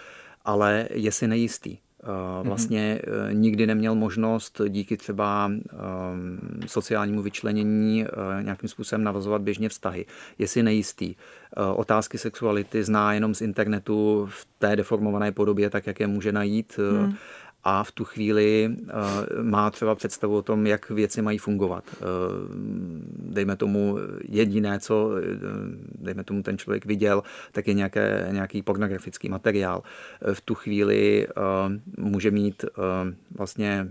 [0.44, 1.78] ale je si nejistý.
[2.42, 3.34] Vlastně mm-hmm.
[3.34, 5.50] nikdy neměl možnost díky třeba
[6.66, 10.06] sociálnímu vyčlenění eh, nějakým způsobem navazovat běžně vztahy.
[10.38, 11.14] Je si nejistý.
[11.74, 16.78] Otázky sexuality zná jenom z internetu v té deformované podobě, tak jak je může najít.
[17.02, 17.14] Mm
[17.68, 21.84] a v tu chvíli uh, má třeba představu o tom, jak věci mají fungovat.
[22.00, 22.06] Uh,
[23.18, 23.98] dejme tomu
[24.28, 25.18] jediné, co uh,
[25.98, 29.82] dejme tomu ten člověk viděl, tak je nějaké, nějaký pornografický materiál.
[30.32, 31.26] V tu chvíli
[31.98, 32.64] může mít
[33.36, 33.88] vlastně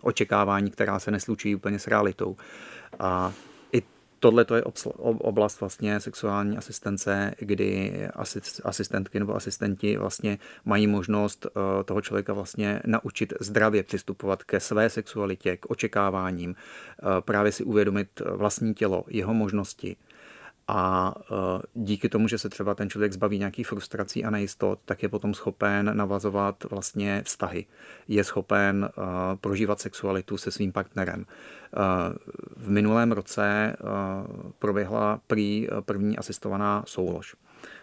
[0.00, 2.36] očekávání, která se neslučí úplně s realitou.
[2.98, 3.32] A
[4.20, 4.62] Tohle to je
[5.02, 7.92] oblast vlastně sexuální asistence, kdy
[8.64, 14.90] asistentky nebo asistenti vlastně mají možnost eh, toho člověka vlastně naučit zdravě přistupovat ke své
[14.90, 19.96] sexualitě, k očekáváním, eh, právě si uvědomit vlastní tělo, jeho možnosti,
[20.68, 21.34] a e,
[21.74, 25.34] díky tomu, že se třeba ten člověk zbaví nějakých frustrací a nejistot, tak je potom
[25.34, 27.66] schopen navazovat vlastně vztahy.
[28.08, 28.90] Je schopen e,
[29.36, 31.24] prožívat sexualitu se svým partnerem.
[31.24, 31.26] E,
[32.56, 33.76] v minulém roce
[34.58, 37.36] proběhla prý první asistovaná soulož.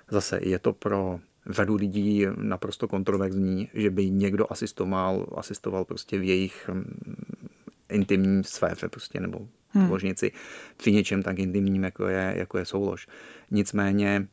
[0.10, 1.19] Zase je to pro
[1.50, 6.69] řadu lidí naprosto kontroverzní, že by někdo asistoval, asistoval prostě v jejich
[7.89, 9.92] intimní sféře prostě, nebo hmm.
[9.92, 10.32] ložnici
[10.78, 13.08] při něčem tak intimním, jako je, jako je soulož.
[13.52, 14.28] Nicméně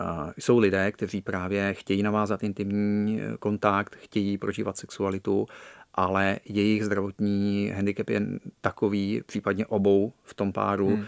[0.00, 5.46] Uh, jsou lidé, kteří právě chtějí navázat intimní eh, kontakt, chtějí prožívat sexualitu,
[5.94, 8.22] ale jejich zdravotní handicap je
[8.60, 11.04] takový, případně obou v tom páru, hmm.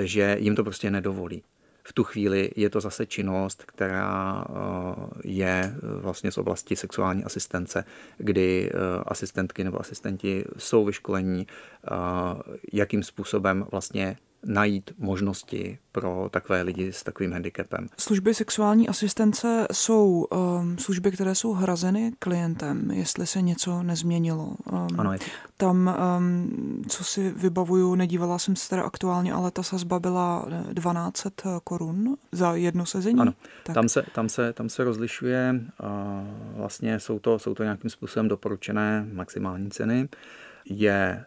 [0.00, 1.42] že jim to prostě nedovolí
[1.90, 4.54] v tu chvíli je to zase činnost, která eh,
[5.24, 7.84] je eh, vlastně z oblasti sexuální asistence,
[8.18, 11.46] kdy eh, asistentky nebo asistenti jsou vyškolení,
[12.72, 17.88] jakým způsobem vlastně najít možnosti pro takové lidi s takovým handicapem.
[17.98, 24.54] Služby sexuální asistence jsou um, služby, které jsou hrazeny klientem, jestli se něco nezměnilo.
[24.72, 25.18] Um, ano, je.
[25.56, 31.26] Tam, um, co si vybavuju, nedívala jsem se teda aktuálně, ale ta sazba byla 12
[31.64, 33.20] korun za jedno sezení.
[33.20, 33.32] Ano,
[33.64, 33.74] tak.
[33.74, 35.88] Tam, se, tam, se, tam se rozlišuje, uh,
[36.56, 40.08] vlastně jsou to, jsou to nějakým způsobem doporučené maximální ceny.
[40.64, 41.24] Je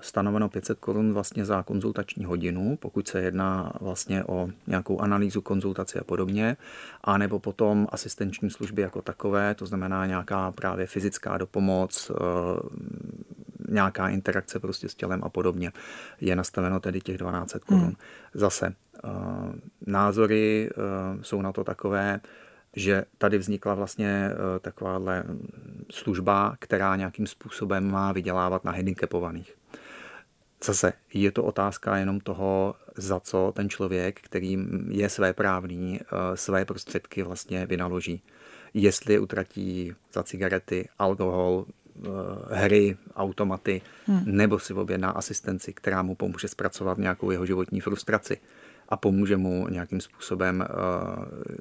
[0.00, 5.98] stanoveno 500 korun vlastně za konzultační hodinu, pokud se jedná vlastně o nějakou analýzu, konzultaci
[5.98, 6.56] a podobně,
[7.04, 12.14] a nebo potom asistenční služby jako takové, to znamená nějaká právě fyzická dopomoc, eh,
[13.68, 15.72] nějaká interakce prostě s tělem a podobně.
[16.20, 17.82] Je nastaveno tedy těch 12 korun.
[17.82, 17.94] Hmm.
[18.34, 19.08] Zase eh,
[19.86, 20.70] názory
[21.22, 22.20] jsou na to takové,
[22.76, 25.24] že tady vznikla vlastně eh, takováhle
[25.90, 29.54] služba, která nějakým způsobem má vydělávat na handicapovaných.
[30.64, 34.58] Zase je to otázka jenom toho, za co ten člověk, který
[34.88, 38.22] je své právní, eh, své prostředky vlastně vynaloží.
[38.74, 42.08] Jestli utratí za cigarety, alkohol, eh,
[42.50, 44.22] hry, automaty, hmm.
[44.26, 48.38] nebo si objedná asistenci, která mu pomůže zpracovat nějakou jeho životní frustraci
[48.88, 50.64] a pomůže mu nějakým způsobem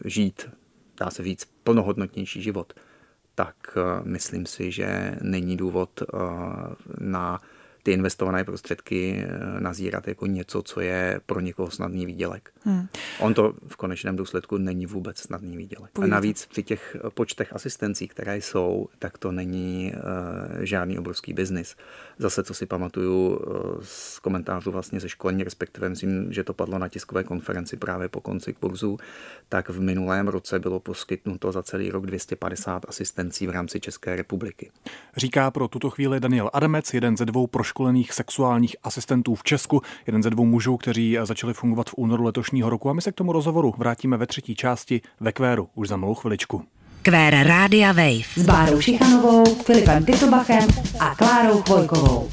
[0.05, 0.49] žít
[0.97, 2.73] dá se říct, plnohodnotnější život,
[3.35, 6.05] tak eh, myslím si, že není důvod eh,
[6.99, 7.39] na
[7.85, 12.51] ty investované prostředky eh, nazírat jako něco, co je pro někoho snadný výdělek.
[12.63, 12.87] Hmm.
[13.19, 15.91] On to v konečném důsledku není vůbec snadný výdělek.
[15.91, 16.13] Povídejte.
[16.13, 21.75] A navíc při těch počtech asistencí, které jsou, tak to není uh, žádný obrovský biznis.
[22.17, 23.37] Zase, co si pamatuju uh,
[23.81, 28.21] z komentářů vlastně ze školní, respektive myslím, že to padlo na tiskové konferenci právě po
[28.21, 28.97] konci kurzu,
[29.49, 34.71] tak v minulém roce bylo poskytnuto za celý rok 250 asistencí v rámci České republiky.
[35.17, 37.74] Říká pro tuto chvíli Daniel Adamec, jeden ze dvou proškolených
[38.13, 42.89] sexuálních asistentů v Česku, jeden ze dvou mužů, kteří začali fungovat v únoru letošního roku.
[42.89, 46.13] A my se k tomu rozhovoru vrátíme ve třetí části ve Kvéru už za malou
[46.13, 46.63] chviličku.
[47.01, 50.67] Kvér Rádia Wave s Bárou Šichanovou, Filipem Titlbachem
[50.99, 52.29] a Klárou Chvojkovou.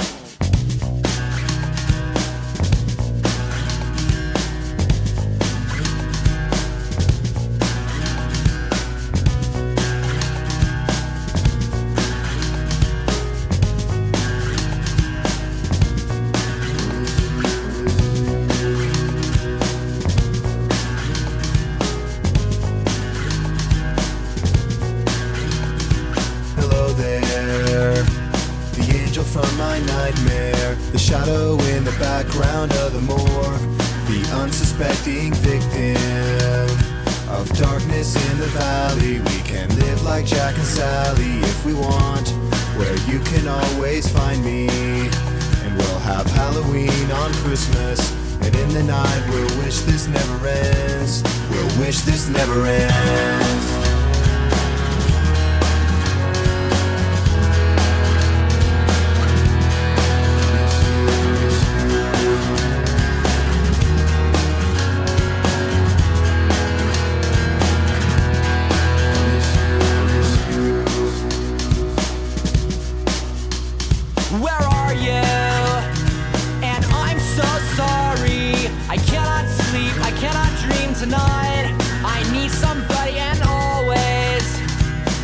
[81.02, 81.66] Tonight.
[82.04, 84.44] I need somebody and always.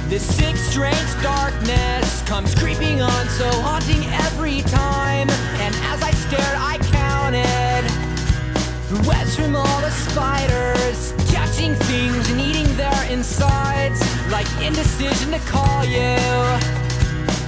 [0.09, 5.31] This sick, strange darkness comes creeping on, so haunting every time.
[5.62, 7.85] And as I stared, I counted
[8.91, 14.01] the webs from all the spiders, catching things and eating their insides,
[14.33, 16.78] like indecision to call you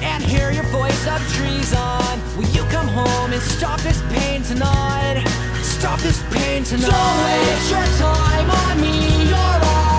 [0.02, 2.20] and hear your voice of treason.
[2.36, 5.24] Will you come home and stop this pain tonight?
[5.62, 6.90] Stop this pain tonight.
[6.90, 9.28] Don't waste your time on me.
[9.28, 9.89] You're already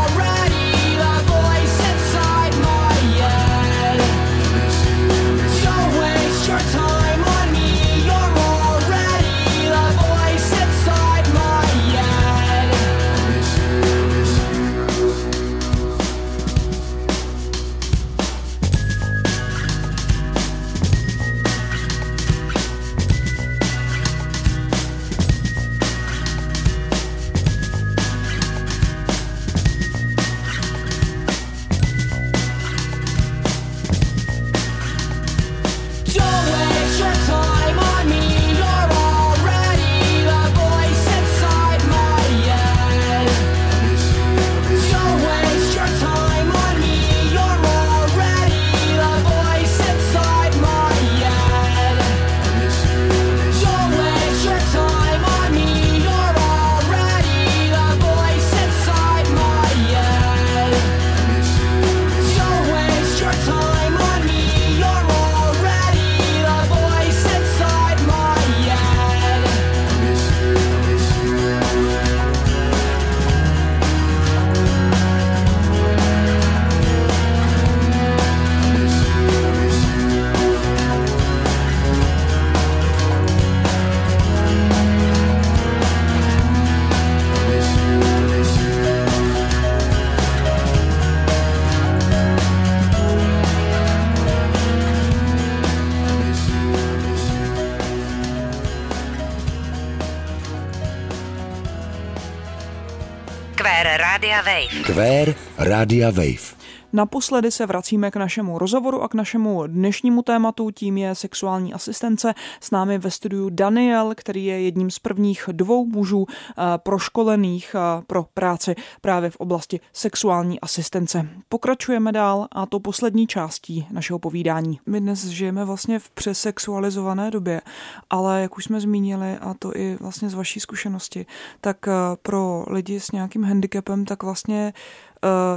[104.91, 105.31] Rádia Wave.
[105.31, 106.60] Kvér Rádia Wave.
[106.93, 112.33] Naposledy se vracíme k našemu rozhovoru a k našemu dnešnímu tématu, tím je sexuální asistence.
[112.61, 118.01] S námi ve studiu Daniel, který je jedním z prvních dvou mužů eh, proškolených eh,
[118.07, 121.29] pro práci právě v oblasti sexuální asistence.
[121.49, 124.79] Pokračujeme dál a to poslední částí našeho povídání.
[124.85, 127.61] My dnes žijeme vlastně v přesexualizované době,
[128.09, 131.25] ale jak už jsme zmínili, a to i vlastně z vaší zkušenosti,
[131.61, 134.73] tak eh, pro lidi s nějakým handicapem, tak vlastně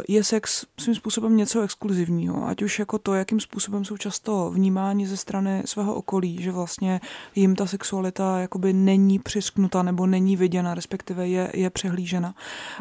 [0.08, 5.06] je sex svým způsobem něco exkluzivního, ať už jako to, jakým způsobem jsou často vnímáni
[5.06, 7.00] ze strany svého okolí, že vlastně
[7.34, 12.34] jim ta sexualita jakoby není přisknuta nebo není viděna, respektive je, je přehlížena.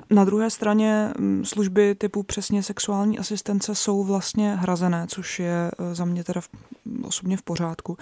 [0.10, 5.96] Na druhé straně mm, služby typu přesně sexuální asistence jsou vlastně hrazené, což je eh,
[5.96, 6.50] za mě teda v,
[7.04, 7.98] osobně v pořádku.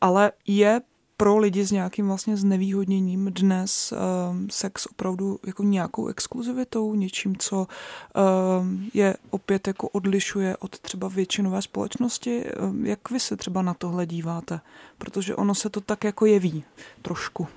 [0.00, 0.80] Ale je
[1.16, 7.66] pro lidi s nějakým vlastně znevýhodněním dnes um, sex opravdu jako nějakou exkluzivitou, něčím, co
[8.60, 12.44] um, je opět jako odlišuje od třeba většinové společnosti.
[12.44, 14.60] Um, jak vy se třeba na tohle díváte?
[14.98, 16.64] Protože ono se to tak jako jeví
[17.02, 17.48] trošku.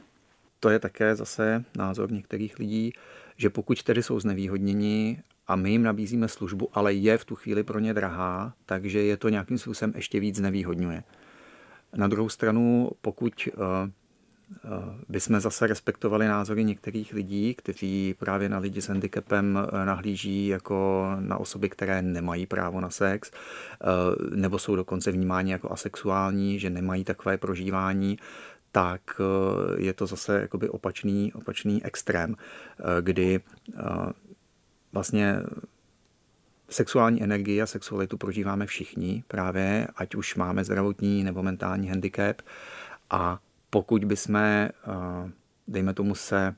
[0.60, 2.94] To je také zase názor některých lidí,
[3.38, 7.64] že pokud tedy jsou znevýhodněni a my jim nabízíme službu, ale je v tu chvíli
[7.64, 11.04] pro ně drahá, takže je to nějakým způsobem ještě víc znevýhodňuje.
[11.96, 13.92] Na druhou stranu, pokud eh,
[14.66, 14.70] eh,
[15.10, 21.08] bychom zase respektovali názory některých lidí, kteří právě na lidi s handicapem eh, nahlíží jako
[21.20, 23.32] na osoby, které nemají právo na sex,
[24.36, 28.18] nebo jsou dokonce vnímáni jako asexuální, že nemají takové prožívání,
[28.72, 29.02] tak
[29.78, 32.36] je to zase jakoby opačný, opačný extrém,
[33.02, 33.40] kdy
[34.94, 35.40] vlastně
[36.70, 42.42] Sexuální energii a sexualitu prožíváme všichni právě, ať už máme zdravotní nebo mentální handicap.
[43.10, 43.40] A
[43.70, 44.40] pokud bychom,
[45.68, 46.56] dejme tomu, se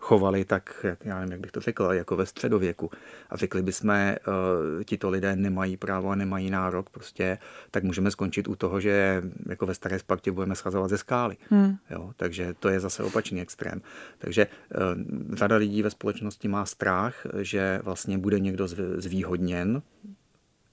[0.00, 2.90] chovali tak, jak, já nevím, jak bych to řekl, jako ve středověku.
[3.30, 7.38] A řekli bychom, uh, tito lidé nemají právo a nemají nárok, prostě,
[7.70, 11.36] tak můžeme skončit u toho, že jako ve staré Spartě budeme schazovat ze skály.
[11.50, 11.76] Hmm.
[11.90, 13.82] Jo, takže to je zase opačný extrém.
[14.18, 19.82] Takže uh, řada lidí ve společnosti má strach, že vlastně bude někdo zvýhodněn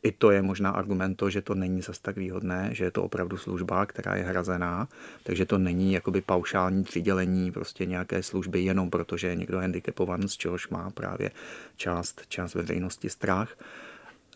[0.04, 3.04] i to je možná argument to, že to není zas tak výhodné, že je to
[3.04, 4.88] opravdu služba, která je hrazená,
[5.24, 10.28] takže to není jakoby paušální přidělení prostě nějaké služby jenom proto, že je někdo handicapovan,
[10.28, 11.32] z čehož má právě
[11.76, 13.58] část, část veřejnosti strach.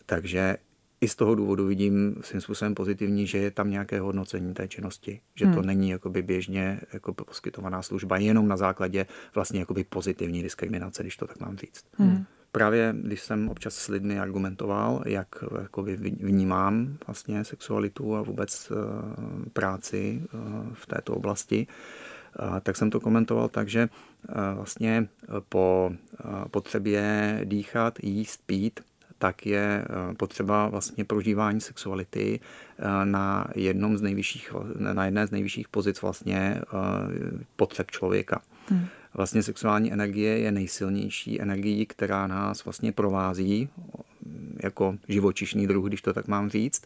[0.06, 0.56] Takže
[1.00, 5.20] i z toho důvodu vidím svým způsobem pozitivní, že je tam nějaké hodnocení té činnosti,
[5.34, 5.54] že hmm.
[5.54, 11.16] to není jakoby běžně jako poskytovaná služba jenom na základě vlastně jakoby pozitivní diskriminace, když
[11.16, 11.84] to tak mám říct.
[11.98, 18.72] Hmm právě když jsem občas s lidmi argumentoval, jak jakoby vnímám vlastně sexualitu a vůbec
[18.72, 20.38] eh, práci eh,
[20.72, 23.88] v této oblasti, eh, tak jsem to komentoval tak, že
[24.54, 25.08] vlastně
[25.48, 25.92] po
[26.50, 28.80] potřebě dýchat, jíst, pít,
[29.18, 29.84] tak je
[30.16, 32.40] potřeba vlastně prožívání sexuality
[33.04, 36.60] na, jednom z nejvyšších, na jedné z nejvyšších pozic vlastně
[37.56, 38.42] potřeb člověka.
[38.68, 43.68] Hmm vlastně sexuální energie je nejsilnější energií, která nás vlastně provází
[44.62, 46.82] jako živočišný druh, když to tak mám říct.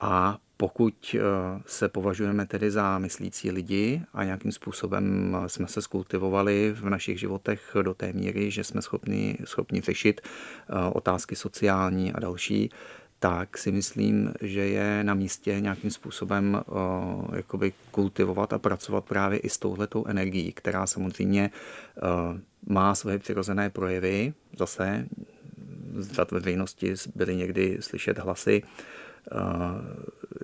[0.00, 1.20] A pokud eh,
[1.66, 7.76] se považujeme tedy za myslící lidi a nějakým způsobem jsme se skultivovali v našich životech
[7.82, 12.70] do té míry, že jsme schopni, schopni řešit eh, otázky sociální a další,
[13.22, 19.38] tak si myslím, že je na místě nějakým způsobem uh, jakoby kultivovat a pracovat právě
[19.38, 24.34] i s touhletou energií, která samozřejmě uh, má své přirozené projevy.
[24.58, 25.06] Zase
[25.94, 29.40] z řad veřejnosti byly někdy slyšet hlasy, uh,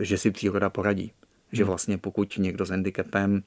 [0.00, 1.12] že si příroda poradí.
[1.52, 1.68] Že hmm.
[1.68, 3.42] vlastně pokud někdo s handicapem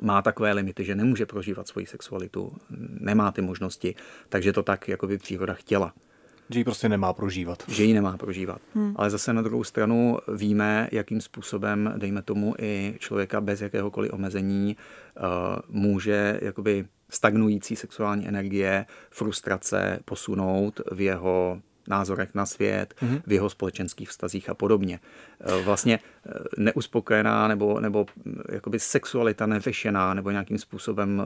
[0.00, 2.52] má takové limity, že nemůže prožívat svoji sexualitu,
[3.00, 3.94] nemá ty možnosti,
[4.28, 5.94] takže to tak jako by příroda chtěla.
[6.50, 7.62] Že ji prostě nemá prožívat.
[7.68, 8.60] Že ji nemá prožívat.
[8.74, 8.94] Hmm.
[8.96, 14.76] Ale zase na druhou stranu víme, jakým způsobem, dejme tomu, i člověka bez jakéhokoliv omezení
[14.76, 15.24] uh,
[15.68, 23.22] může jakoby stagnující sexuální energie, frustrace posunout v jeho názorech na svět, mm-hmm.
[23.26, 25.00] v jeho společenských vztazích a podobně.
[25.40, 31.22] Eh, vlastně eh, neuspokojená nebo, nebo hm, jakoby sexualita nevyšená nebo nějakým způsobem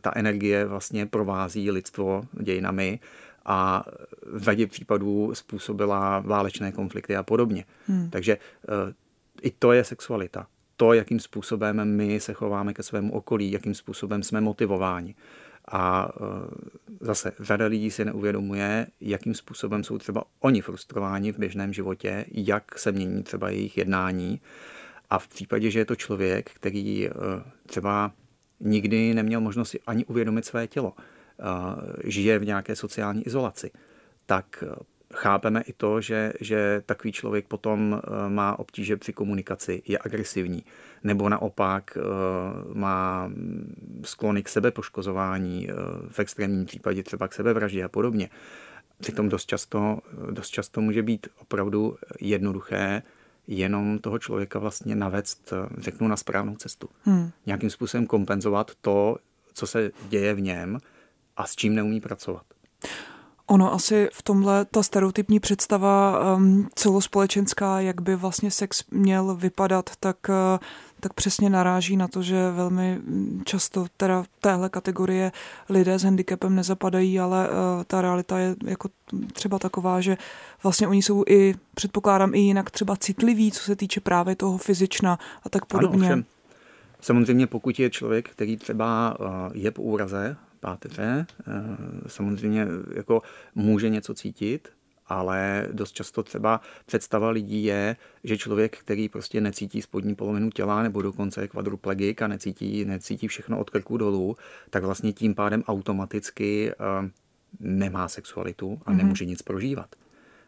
[0.00, 3.00] ta energie vlastně provází lidstvo dějinami
[3.48, 3.84] a
[4.32, 7.64] v řadě případů způsobila válečné konflikty a podobně.
[7.86, 8.10] Hmm.
[8.10, 8.94] Takže eh,
[9.42, 10.46] i to je sexualita.
[10.76, 15.14] To, jakým způsobem my se chováme ke svému okolí, jakým způsobem jsme motivováni.
[15.72, 16.20] A eh,
[17.00, 22.78] zase řada lidí si neuvědomuje, jakým způsobem jsou třeba oni frustrováni v běžném životě, jak
[22.78, 24.40] se mění třeba jejich jednání.
[25.10, 27.12] A v případě, že je to člověk, který eh,
[27.66, 28.12] třeba
[28.60, 30.92] nikdy neměl možnost ani uvědomit své tělo,
[32.04, 33.70] žije v nějaké sociální izolaci,
[34.28, 34.74] tak eh,
[35.14, 40.64] chápeme i to, že, že takový člověk potom eh, má obtíže při komunikaci, je agresivní,
[41.04, 42.00] nebo naopak eh,
[42.74, 43.30] má
[44.04, 45.68] sklony k sebepoškozování,
[46.08, 48.30] v extrémním případě třeba k sebevraždě a podobně.
[49.00, 49.98] Přitom dost často,
[50.30, 53.02] dost často může být opravdu jednoduché
[53.46, 56.88] jenom toho člověka vlastně navést, řeknu, na správnou cestu.
[57.02, 57.30] Hmm.
[57.46, 59.16] Nějakým způsobem kompenzovat to,
[59.52, 60.78] co se děje v něm,
[61.38, 62.42] a s čím neumí pracovat.
[63.46, 69.90] Ono asi v tomhle ta stereotypní představa um, celospolečenská, jak by vlastně sex měl vypadat,
[70.00, 70.58] tak, uh,
[71.00, 75.32] tak přesně naráží na to, že velmi mm, často teda téhle kategorie
[75.68, 77.54] lidé s handicapem nezapadají, ale uh,
[77.86, 78.88] ta realita je jako
[79.32, 80.16] třeba taková, že
[80.62, 85.18] vlastně oni jsou i, předpokládám, i jinak třeba citliví, co se týče právě toho fyzična
[85.42, 86.06] a tak podobně.
[86.06, 86.24] Ano, ovšem,
[87.00, 91.54] samozřejmě pokud je člověk, který třeba uh, je po úraze, páteře, uh,
[92.06, 93.22] samozřejmě jako
[93.54, 94.68] může něco cítit,
[95.06, 100.82] ale dost často třeba představa lidí je, že člověk, který prostě necítí spodní polovinu těla
[100.82, 104.36] nebo dokonce je kvadruplegik a necítí, necítí všechno od krku dolů,
[104.70, 107.08] tak vlastně tím pádem automaticky uh,
[107.60, 108.98] nemá sexualitu a Mhm.
[108.98, 109.96] nemůže nic prožívat.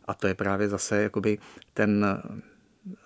[0.05, 1.39] A to je právě zase jakoby
[1.75, 2.23] ten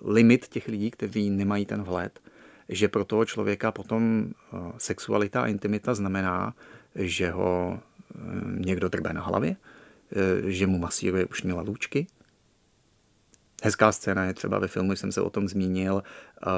[0.05, 2.21] limit těch lidí, kteří nemají ten vhled,
[2.69, 6.55] že pro toho člověka potom eh, sexualita a intimita znamená,
[6.95, 8.18] že ho eh,
[8.59, 12.07] někdo drbe na hlavě, eh, že mu masíruje ušní lalůčky.
[13.62, 16.51] Hezká scéna je třeba ve filmu, jsem se o tom zmínil, eh,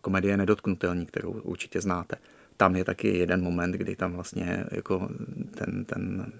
[0.00, 2.16] komedie Nedotknutelní, kterou určitě znáte.
[2.56, 5.08] Tam je taky jeden moment, kdy tam vlastně jako
[5.50, 6.32] ten, ten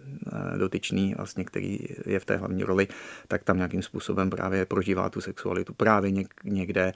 [0.56, 2.88] dotyčný, vlastně, který je v té hlavní roli,
[3.28, 6.92] tak tam nějakým způsobem právě prožívá tu sexualitu právě něk, někde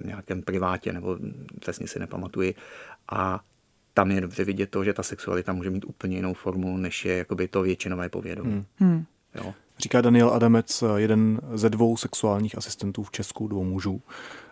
[0.00, 1.18] v nějakém privátě, nebo
[1.60, 2.54] přesně si nepamatuji.
[3.08, 3.40] A
[3.94, 7.16] tam je dobře vidět to, že ta sexualita může mít úplně jinou formu, než je
[7.16, 8.52] jakoby to většinové povědomí.
[8.52, 8.64] Hmm.
[8.78, 9.04] Hmm.
[9.34, 9.54] Jo.
[9.78, 14.02] Říká Daniel Adamec, jeden ze dvou sexuálních asistentů v Česku, dvou mužů.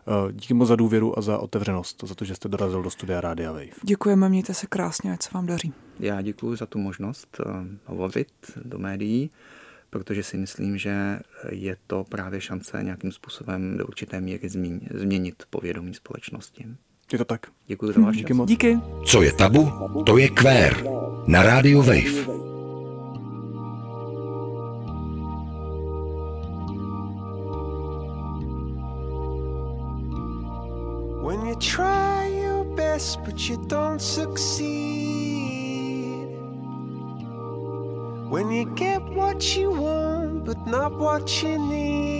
[0.09, 3.21] Eh, Díky moc za důvěru a za otevřenost, za to, že jste dorazil do studia
[3.21, 3.67] Rádia Wave.
[3.83, 5.73] Děkujeme, mějte se krásně, ať se vám daří.
[6.01, 7.51] Já děkuji za tu možnost eh,
[7.85, 8.29] hovořit
[8.65, 9.31] do médií,
[9.91, 11.21] protože si myslím, že
[11.51, 16.67] je to právě šance nějakým způsobem do určité míry změn- změnit povědomí společnosti.
[17.13, 17.47] Je to tak.
[17.67, 18.49] Děkuji za váš Díky moc.
[18.49, 18.79] Díky.
[19.05, 19.73] Co je tabu,
[20.07, 20.87] to je kvér.
[21.27, 22.41] Na rádiu Wave.
[31.23, 34.71] When you try your best but you don't succeed.
[38.31, 42.20] When you get what you want but not what you need.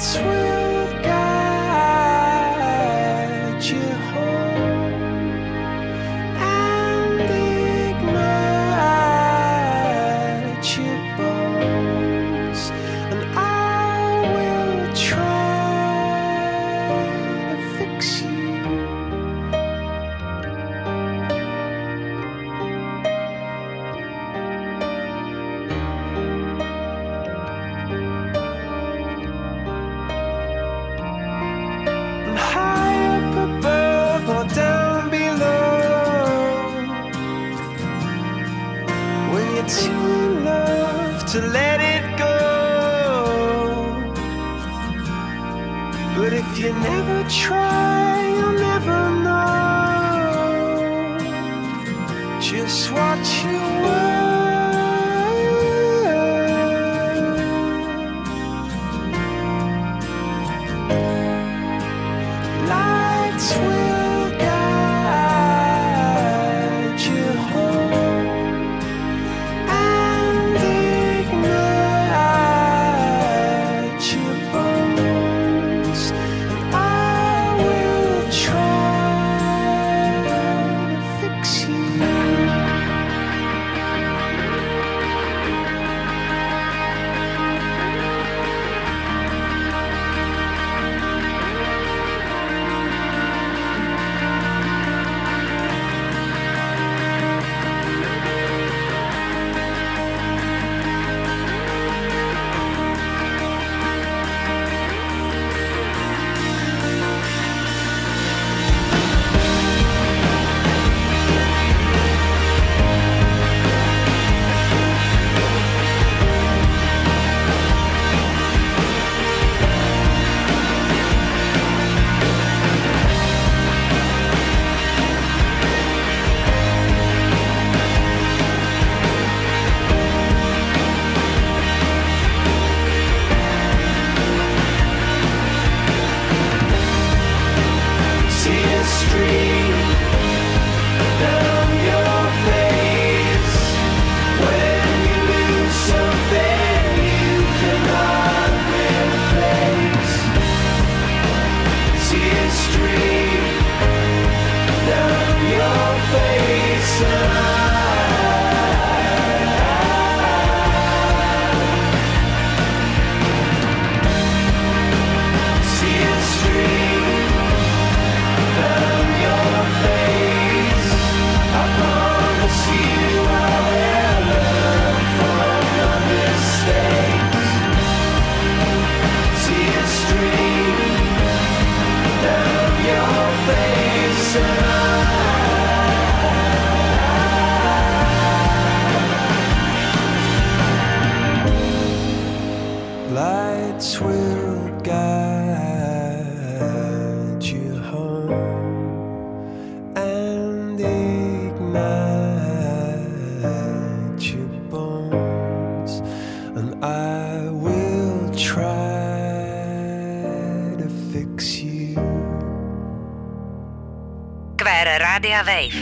[0.00, 0.57] sweet.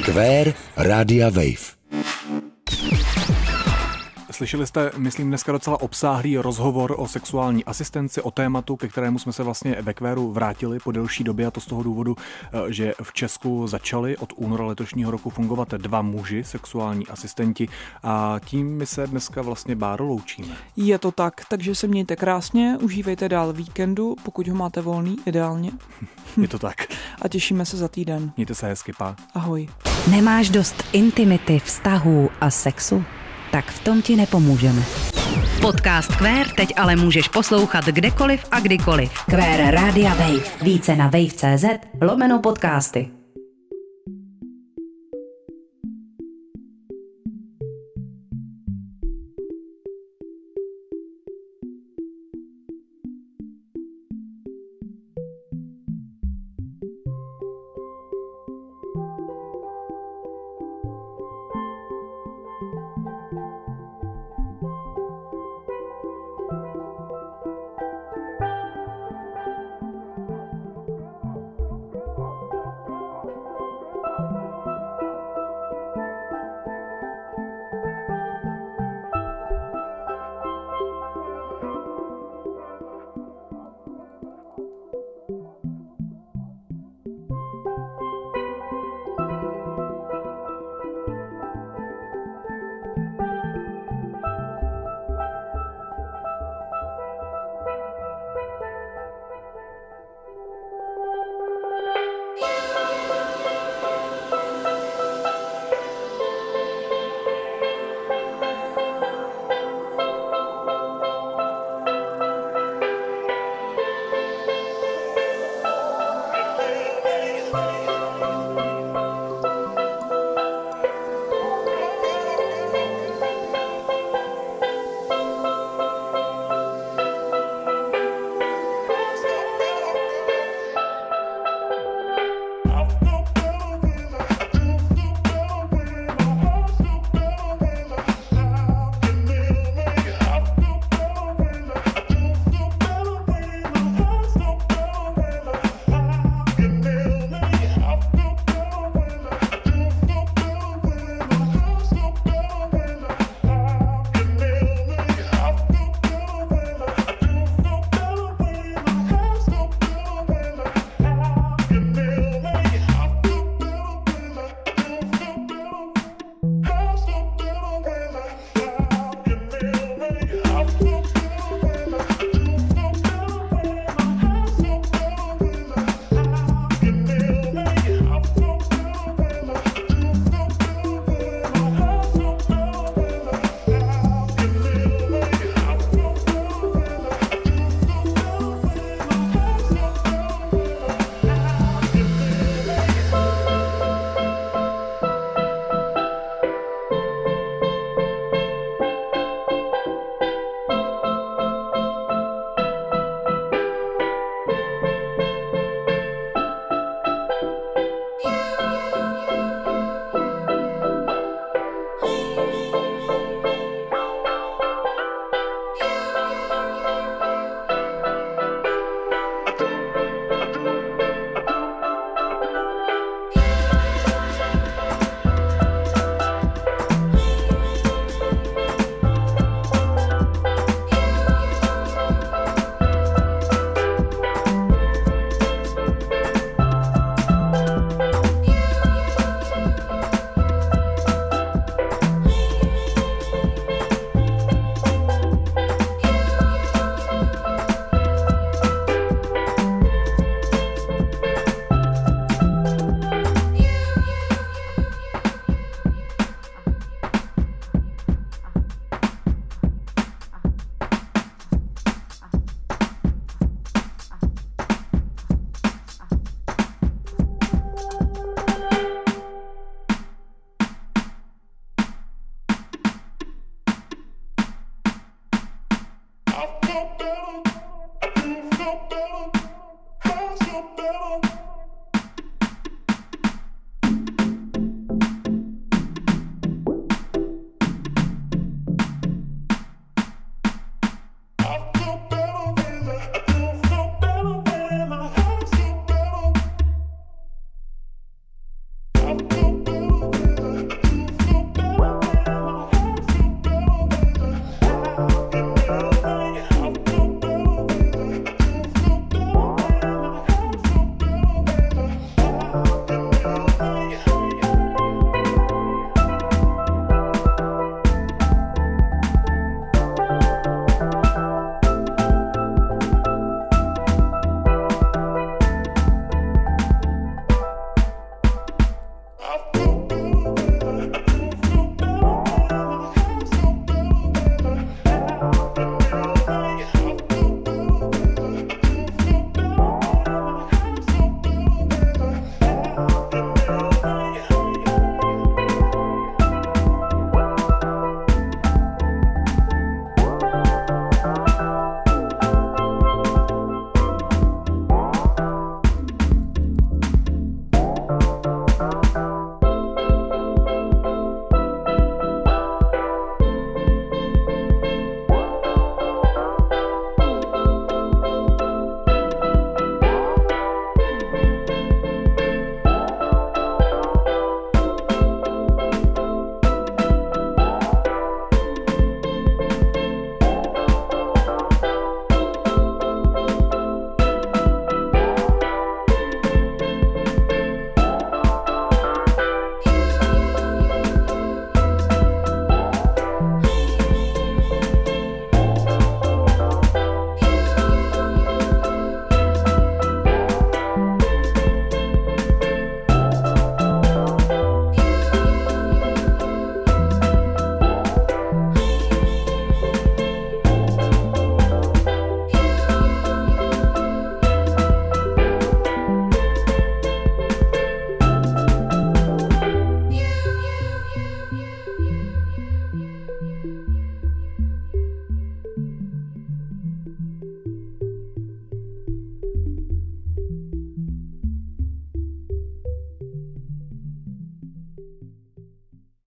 [0.06, 1.75] Kvér Rádia Wave.
[4.36, 9.32] Slyšeli jste, myslím, dneska docela obsáhlý rozhovor o sexuální asistenci, o tématu, ke kterému jsme
[9.32, 12.94] se vlastně ve Kvéru vrátili po delší době a to z toho důvodu, eh, že
[13.02, 17.68] v Česku začali od února letošního roku fungovat dva muži, sexuální asistenti
[18.02, 20.56] a tím my se dneska vlastně Báro loučíme.
[20.76, 25.70] Je to tak, takže se mějte krásně, užívejte dál víkendu, pokud ho máte volný, ideálně.
[26.42, 26.86] Je to tak.
[27.22, 28.32] A těšíme se za týden.
[28.36, 29.16] Mějte se hezky, pá.
[29.34, 29.68] Ahoj.
[30.10, 33.04] Nemáš dost intimity, vztahů a sexu?
[33.56, 34.82] Tak v tom ti nepomůžeme.
[35.60, 39.24] Podcast Kvér teď ale můžeš poslouchat kdekoliv a kdykoliv.
[39.24, 40.62] Kvér Rádia Wave.
[40.62, 41.64] Více na wave.cz
[42.00, 43.15] lomeno podcasty.